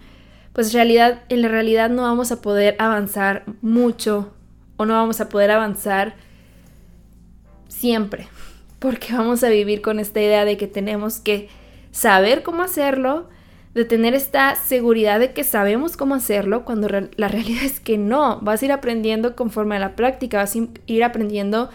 pues 0.52 0.68
en 0.68 0.74
realidad, 0.74 1.22
en 1.28 1.42
la 1.42 1.48
realidad 1.48 1.90
no 1.90 2.02
vamos 2.02 2.32
a 2.32 2.40
poder 2.40 2.74
avanzar 2.78 3.44
mucho 3.62 4.32
o 4.76 4.86
no 4.86 4.94
vamos 4.94 5.20
a 5.20 5.28
poder 5.28 5.50
avanzar 5.50 6.16
siempre, 7.68 8.28
porque 8.78 9.12
vamos 9.12 9.44
a 9.44 9.48
vivir 9.48 9.82
con 9.82 10.00
esta 10.00 10.20
idea 10.20 10.44
de 10.44 10.56
que 10.56 10.66
tenemos 10.66 11.20
que 11.20 11.48
saber 11.92 12.42
cómo 12.42 12.62
hacerlo, 12.62 13.28
de 13.78 13.84
tener 13.84 14.14
esta 14.14 14.54
seguridad 14.56 15.20
de 15.20 15.32
que 15.32 15.44
sabemos 15.44 15.96
cómo 15.96 16.14
hacerlo, 16.14 16.64
cuando 16.64 16.88
la 16.88 17.28
realidad 17.28 17.62
es 17.64 17.80
que 17.80 17.96
no, 17.96 18.40
vas 18.40 18.60
a 18.60 18.64
ir 18.66 18.72
aprendiendo 18.72 19.36
conforme 19.36 19.76
a 19.76 19.78
la 19.78 19.96
práctica, 19.96 20.38
vas 20.38 20.54
a 20.54 20.58
ir 20.86 21.04
aprendiendo 21.04 21.70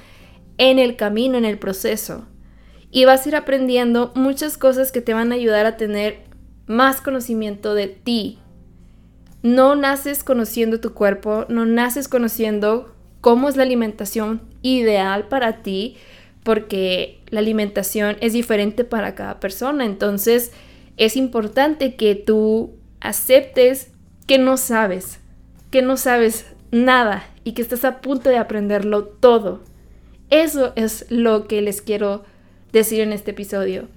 en 0.58 0.80
el 0.80 0.96
camino, 0.96 1.38
en 1.38 1.46
el 1.46 1.58
proceso. 1.58 2.28
Y 2.92 3.06
vas 3.06 3.26
a 3.26 3.30
ir 3.30 3.36
aprendiendo 3.36 4.12
muchas 4.16 4.58
cosas 4.58 4.92
que 4.92 5.02
te 5.02 5.14
van 5.14 5.32
a 5.32 5.36
ayudar 5.36 5.66
a 5.66 5.78
tener 5.78 6.26
más 6.68 7.02
conocimiento 7.02 7.74
de 7.74 7.88
ti. 7.88 8.38
No 9.42 9.76
naces 9.76 10.24
conociendo 10.24 10.80
tu 10.80 10.94
cuerpo, 10.94 11.46
no 11.50 11.66
naces 11.66 12.08
conociendo 12.08 12.94
cómo 13.22 13.50
es 13.50 13.56
la 13.56 13.64
alimentación 13.64 14.42
ideal 14.62 15.28
para 15.28 15.64
ti, 15.64 15.98
porque 16.44 17.22
la 17.30 17.40
alimentación 17.40 18.18
es 18.20 18.34
diferente 18.34 18.84
para 18.84 19.16
cada 19.16 19.40
persona. 19.40 19.86
Entonces 19.86 20.52
es 20.98 21.16
importante 21.16 21.96
que 21.96 22.16
tú 22.16 22.76
aceptes 23.00 23.92
que 24.28 24.38
no 24.38 24.58
sabes, 24.58 25.20
que 25.72 25.82
no 25.82 25.98
sabes 25.98 26.46
nada 26.72 27.26
y 27.44 27.54
que 27.54 27.62
estás 27.62 27.86
a 27.86 28.02
punto 28.02 28.30
de 28.30 28.38
aprenderlo 28.38 29.06
todo. 29.06 29.62
Eso 30.30 30.74
es 30.76 31.06
lo 31.10 31.48
que 31.48 31.62
les 31.62 31.82
quiero 31.82 32.24
decir 32.72 33.02
en 33.02 33.14
este 33.14 33.32
episodio. 33.32 33.88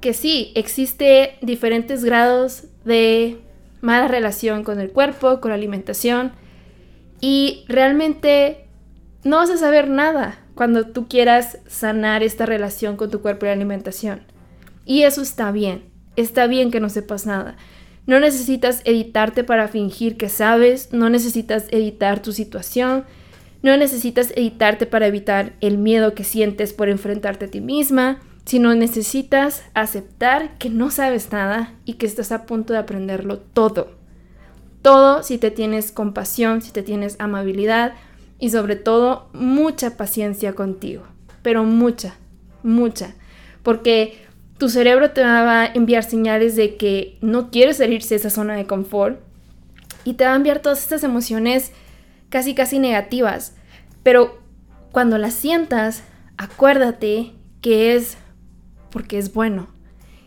Que 0.00 0.14
sí, 0.14 0.52
existe 0.54 1.36
diferentes 1.40 2.04
grados 2.04 2.64
de 2.84 3.38
mala 3.80 4.08
relación 4.08 4.62
con 4.62 4.80
el 4.80 4.90
cuerpo, 4.90 5.40
con 5.40 5.50
la 5.50 5.54
alimentación, 5.56 6.32
y 7.20 7.64
realmente 7.68 8.66
no 9.24 9.36
vas 9.38 9.50
a 9.50 9.56
saber 9.56 9.88
nada 9.88 10.38
cuando 10.54 10.86
tú 10.86 11.08
quieras 11.08 11.58
sanar 11.66 12.22
esta 12.22 12.46
relación 12.46 12.96
con 12.96 13.10
tu 13.10 13.20
cuerpo 13.20 13.46
y 13.46 13.48
la 13.48 13.54
alimentación. 13.54 14.22
Y 14.84 15.02
eso 15.02 15.22
está 15.22 15.50
bien, 15.50 15.84
está 16.16 16.46
bien 16.46 16.70
que 16.70 16.80
no 16.80 16.88
sepas 16.88 17.26
nada. 17.26 17.56
No 18.06 18.20
necesitas 18.20 18.82
editarte 18.84 19.44
para 19.44 19.68
fingir 19.68 20.16
que 20.16 20.28
sabes, 20.28 20.92
no 20.92 21.10
necesitas 21.10 21.66
editar 21.70 22.22
tu 22.22 22.32
situación, 22.32 23.04
no 23.62 23.76
necesitas 23.76 24.32
editarte 24.36 24.86
para 24.86 25.08
evitar 25.08 25.54
el 25.60 25.78
miedo 25.78 26.14
que 26.14 26.22
sientes 26.22 26.72
por 26.72 26.88
enfrentarte 26.88 27.46
a 27.46 27.50
ti 27.50 27.60
misma, 27.60 28.20
sino 28.44 28.74
necesitas 28.76 29.64
aceptar 29.74 30.56
que 30.58 30.70
no 30.70 30.92
sabes 30.92 31.32
nada 31.32 31.74
y 31.84 31.94
que 31.94 32.06
estás 32.06 32.30
a 32.30 32.46
punto 32.46 32.72
de 32.72 32.78
aprenderlo 32.78 33.38
todo. 33.38 33.90
Todo 34.82 35.24
si 35.24 35.36
te 35.36 35.50
tienes 35.50 35.90
compasión, 35.90 36.62
si 36.62 36.70
te 36.70 36.84
tienes 36.84 37.16
amabilidad 37.18 37.94
y 38.38 38.50
sobre 38.50 38.76
todo 38.76 39.28
mucha 39.32 39.96
paciencia 39.96 40.52
contigo. 40.52 41.02
Pero 41.42 41.64
mucha, 41.64 42.14
mucha. 42.62 43.14
Porque 43.64 44.25
tu 44.58 44.68
cerebro 44.68 45.10
te 45.10 45.22
va 45.22 45.62
a 45.62 45.66
enviar 45.66 46.04
señales 46.04 46.56
de 46.56 46.76
que 46.76 47.18
no 47.20 47.50
quieres 47.50 47.78
salirse 47.78 48.14
de 48.14 48.20
esa 48.20 48.30
zona 48.30 48.54
de 48.54 48.66
confort 48.66 49.20
y 50.04 50.14
te 50.14 50.24
va 50.24 50.32
a 50.32 50.36
enviar 50.36 50.60
todas 50.60 50.82
estas 50.82 51.04
emociones 51.04 51.72
casi 52.28 52.54
casi 52.54 52.78
negativas. 52.78 53.54
Pero 54.02 54.38
cuando 54.92 55.18
las 55.18 55.34
sientas, 55.34 56.04
acuérdate 56.38 57.32
que 57.60 57.94
es 57.94 58.16
porque 58.90 59.18
es 59.18 59.34
bueno, 59.34 59.68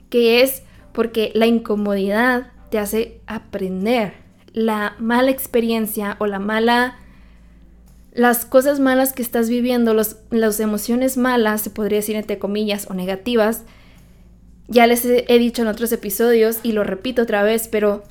que 0.09 0.41
es 0.41 0.63
porque 0.93 1.31
la 1.33 1.47
incomodidad 1.47 2.51
te 2.69 2.77
hace 2.77 3.21
aprender, 3.25 4.13
la 4.53 4.95
mala 4.99 5.31
experiencia 5.31 6.17
o 6.19 6.27
la 6.27 6.39
mala 6.39 6.97
las 8.11 8.45
cosas 8.45 8.79
malas 8.79 9.13
que 9.13 9.21
estás 9.21 9.49
viviendo, 9.49 9.93
los, 9.93 10.17
las 10.29 10.59
emociones 10.59 11.15
malas, 11.15 11.61
se 11.61 11.69
podría 11.69 11.99
decir 11.99 12.15
entre 12.15 12.39
comillas, 12.39 12.87
o 12.89 12.93
negativas, 12.93 13.63
ya 14.69 14.85
les 14.85 15.03
he, 15.03 15.39
dicho 15.39 15.63
en 15.63 15.67
otros 15.67 15.91
episodios 15.91 16.59
y 16.61 16.71
lo 16.73 16.83
repito 16.83 17.23
otra 17.23 17.43
vez, 17.43 17.67
pero 17.67 18.03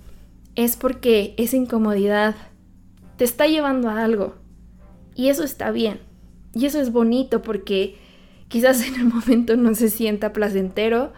es 0.57 0.77
porque 0.77 1.35
esa 1.39 1.57
incomodidad 1.57 2.35
te 3.17 3.25
está 3.25 3.47
llevando 3.47 3.89
a 3.89 4.03
algo. 4.03 4.35
Y 5.15 5.29
eso 5.29 5.45
está 5.45 5.71
bien. 5.71 6.01
Y 6.55 6.67
eso 6.67 6.81
es 6.81 6.91
bonito 6.91 7.43
porque 7.43 7.97
quizás 8.49 8.83
en 8.87 8.97
el 8.97 9.05
momento 9.05 9.57
no 9.57 9.75
se 9.75 9.89
sienta 9.89 10.33
placentero, 10.33 11.13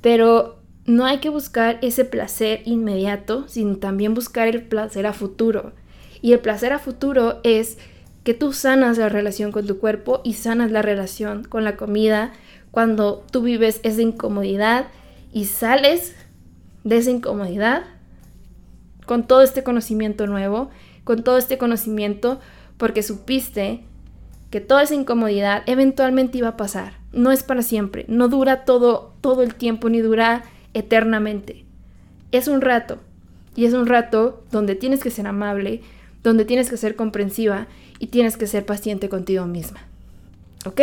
pero 0.00 0.62
no 0.84 1.06
hay 1.06 1.18
que 1.18 1.28
buscar 1.28 1.78
ese 1.82 2.04
placer 2.04 2.62
inmediato, 2.64 3.44
sino 3.48 3.76
también 3.76 4.14
buscar 4.14 4.48
el 4.48 4.62
placer 4.62 5.06
a 5.06 5.12
futuro. 5.12 5.72
Y 6.20 6.32
el 6.32 6.38
placer 6.38 6.72
a 6.72 6.78
futuro 6.78 7.40
es 7.42 7.78
que 8.22 8.34
tú 8.34 8.52
sanas 8.52 8.98
la 8.98 9.08
relación 9.08 9.50
con 9.50 9.66
tu 9.66 9.78
cuerpo 9.78 10.20
y 10.22 10.34
sanas 10.34 10.70
la 10.70 10.82
relación 10.82 11.42
con 11.42 11.64
la 11.64 11.76
comida 11.76 12.32
cuando 12.72 13.24
tú 13.30 13.42
vives 13.42 13.80
esa 13.84 14.02
incomodidad 14.02 14.86
y 15.32 15.44
sales 15.44 16.16
de 16.82 16.96
esa 16.96 17.12
incomodidad 17.12 17.84
con 19.06 19.26
todo 19.26 19.42
este 19.42 19.62
conocimiento 19.62 20.26
nuevo, 20.26 20.70
con 21.04 21.22
todo 21.22 21.38
este 21.38 21.58
conocimiento 21.58 22.40
porque 22.78 23.04
supiste 23.04 23.84
que 24.50 24.60
toda 24.60 24.82
esa 24.82 24.94
incomodidad 24.94 25.62
eventualmente 25.66 26.38
iba 26.38 26.48
a 26.48 26.56
pasar. 26.56 26.94
No 27.12 27.30
es 27.30 27.42
para 27.42 27.62
siempre, 27.62 28.06
no 28.08 28.28
dura 28.28 28.64
todo 28.64 29.14
todo 29.20 29.42
el 29.42 29.54
tiempo 29.54 29.88
ni 29.88 30.00
dura 30.00 30.42
eternamente. 30.74 31.64
Es 32.32 32.48
un 32.48 32.62
rato. 32.62 32.98
Y 33.54 33.66
es 33.66 33.74
un 33.74 33.86
rato 33.86 34.44
donde 34.50 34.74
tienes 34.74 35.02
que 35.02 35.10
ser 35.10 35.26
amable, 35.26 35.82
donde 36.22 36.46
tienes 36.46 36.70
que 36.70 36.78
ser 36.78 36.96
comprensiva 36.96 37.66
y 37.98 38.06
tienes 38.06 38.38
que 38.38 38.46
ser 38.46 38.64
paciente 38.64 39.10
contigo 39.10 39.46
misma. 39.46 39.80
¿Ok? 40.64 40.80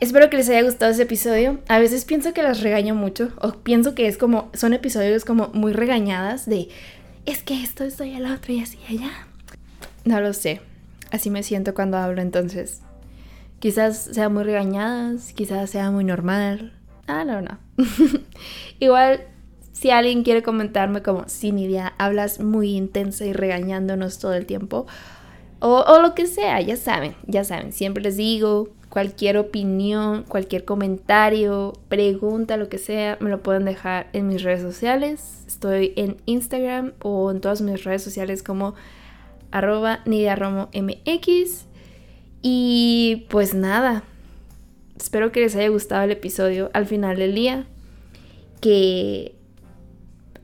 Espero 0.00 0.30
que 0.30 0.38
les 0.38 0.48
haya 0.48 0.62
gustado 0.62 0.90
ese 0.90 1.02
episodio. 1.02 1.60
A 1.68 1.78
veces 1.78 2.06
pienso 2.06 2.32
que 2.32 2.42
las 2.42 2.62
regaño 2.62 2.94
mucho 2.94 3.32
o 3.40 3.52
pienso 3.52 3.94
que 3.94 4.08
es 4.08 4.16
como 4.16 4.50
son 4.54 4.72
episodios 4.72 5.26
como 5.26 5.50
muy 5.52 5.72
regañadas 5.72 6.46
de 6.46 6.68
es 7.26 7.42
que 7.42 7.62
esto, 7.62 7.84
esto 7.84 8.04
y 8.04 8.14
el 8.14 8.24
otro 8.24 8.52
y 8.52 8.62
así 8.62 8.78
y 8.88 8.96
allá. 8.96 9.10
No 10.04 10.20
lo 10.20 10.32
sé. 10.32 10.62
Así 11.10 11.28
me 11.28 11.42
siento 11.42 11.74
cuando 11.74 11.98
hablo 11.98 12.22
entonces. 12.22 12.80
Quizás 13.58 13.98
sea 13.98 14.30
muy 14.30 14.42
regañadas, 14.44 15.34
quizás 15.34 15.68
sea 15.68 15.90
muy 15.90 16.04
normal, 16.04 16.72
Ah, 17.10 17.24
no, 17.24 17.42
no. 17.42 17.58
Igual, 18.78 19.26
si 19.72 19.90
alguien 19.90 20.22
quiere 20.22 20.44
comentarme 20.44 21.02
como, 21.02 21.28
sin 21.28 21.58
idea, 21.58 21.92
hablas 21.98 22.38
muy 22.38 22.76
intensa 22.76 23.26
y 23.26 23.32
regañándonos 23.32 24.20
todo 24.20 24.34
el 24.34 24.46
tiempo, 24.46 24.86
o 25.58 25.98
lo 26.00 26.14
que 26.14 26.26
sea, 26.26 26.60
ya 26.60 26.76
saben, 26.76 27.16
ya 27.26 27.42
saben, 27.42 27.72
siempre 27.72 28.02
les 28.02 28.16
digo, 28.16 28.68
cualquier 28.90 29.38
opinión, 29.38 30.24
cualquier 30.24 30.66
comentario, 30.66 31.72
pregunta, 31.88 32.58
lo 32.58 32.68
que 32.68 32.76
sea, 32.76 33.16
me 33.20 33.30
lo 33.30 33.42
pueden 33.42 33.64
dejar 33.64 34.08
en 34.12 34.28
mis 34.28 34.42
redes 34.42 34.60
sociales. 34.60 35.44
Estoy 35.46 35.94
en 35.96 36.18
Instagram 36.26 36.92
o 37.00 37.30
en 37.30 37.40
todas 37.40 37.62
mis 37.62 37.82
redes 37.84 38.02
sociales 38.02 38.42
como 38.42 38.74
arroba 39.50 40.00
MX. 40.04 41.64
Y 42.42 43.26
pues 43.30 43.54
nada, 43.54 44.04
Espero 45.00 45.32
que 45.32 45.40
les 45.40 45.56
haya 45.56 45.68
gustado 45.68 46.04
el 46.04 46.10
episodio 46.10 46.70
al 46.74 46.84
final 46.84 47.16
del 47.16 47.34
día. 47.34 47.64
Que 48.60 49.34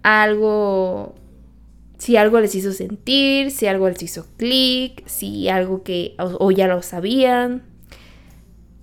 algo, 0.03 1.14
si 1.99 2.16
algo 2.16 2.41
les 2.41 2.55
hizo 2.55 2.73
sentir, 2.73 3.51
si 3.51 3.66
algo 3.66 3.87
les 3.87 4.03
hizo 4.03 4.27
clic, 4.39 5.07
si 5.07 5.51
algo 5.51 5.83
que 5.83 6.14
o, 6.18 6.51
ya 6.51 6.68
lo 6.68 6.81
sabían, 6.83 7.64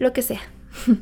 lo 0.03 0.13
que 0.13 0.21
sea. 0.21 0.41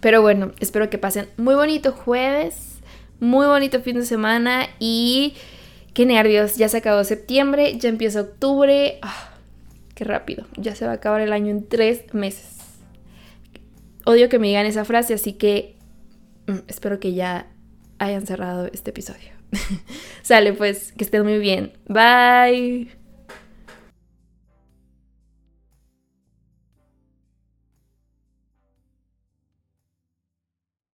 Pero 0.00 0.22
bueno, 0.22 0.52
espero 0.60 0.88
que 0.88 0.98
pasen 0.98 1.28
muy 1.36 1.54
bonito 1.54 1.92
jueves, 1.92 2.78
muy 3.20 3.46
bonito 3.46 3.80
fin 3.80 3.96
de 3.96 4.06
semana 4.06 4.68
y 4.78 5.34
qué 5.94 6.06
nervios, 6.06 6.56
ya 6.56 6.68
se 6.68 6.78
acabó 6.78 7.04
septiembre, 7.04 7.78
ya 7.78 7.88
empieza 7.88 8.20
octubre, 8.20 8.98
ah, 9.02 9.30
qué 9.94 10.04
rápido, 10.04 10.46
ya 10.56 10.74
se 10.74 10.84
va 10.84 10.92
a 10.92 10.94
acabar 10.96 11.22
el 11.22 11.32
año 11.32 11.50
en 11.50 11.66
tres 11.66 12.14
meses 12.14 12.56
odio 14.06 14.28
que 14.28 14.38
me 14.38 14.46
digan 14.46 14.64
esa 14.64 14.84
frase, 14.86 15.12
así 15.12 15.34
que 15.34 15.76
mm, 16.46 16.60
espero 16.68 16.98
que 16.98 17.12
ya 17.12 17.48
hayan 17.98 18.26
cerrado 18.26 18.70
este 18.72 18.90
episodio. 18.90 19.30
Sale 20.22 20.54
pues, 20.54 20.92
que 20.92 21.04
estén 21.04 21.24
muy 21.24 21.38
bien. 21.38 21.72
Bye. 21.88 23.05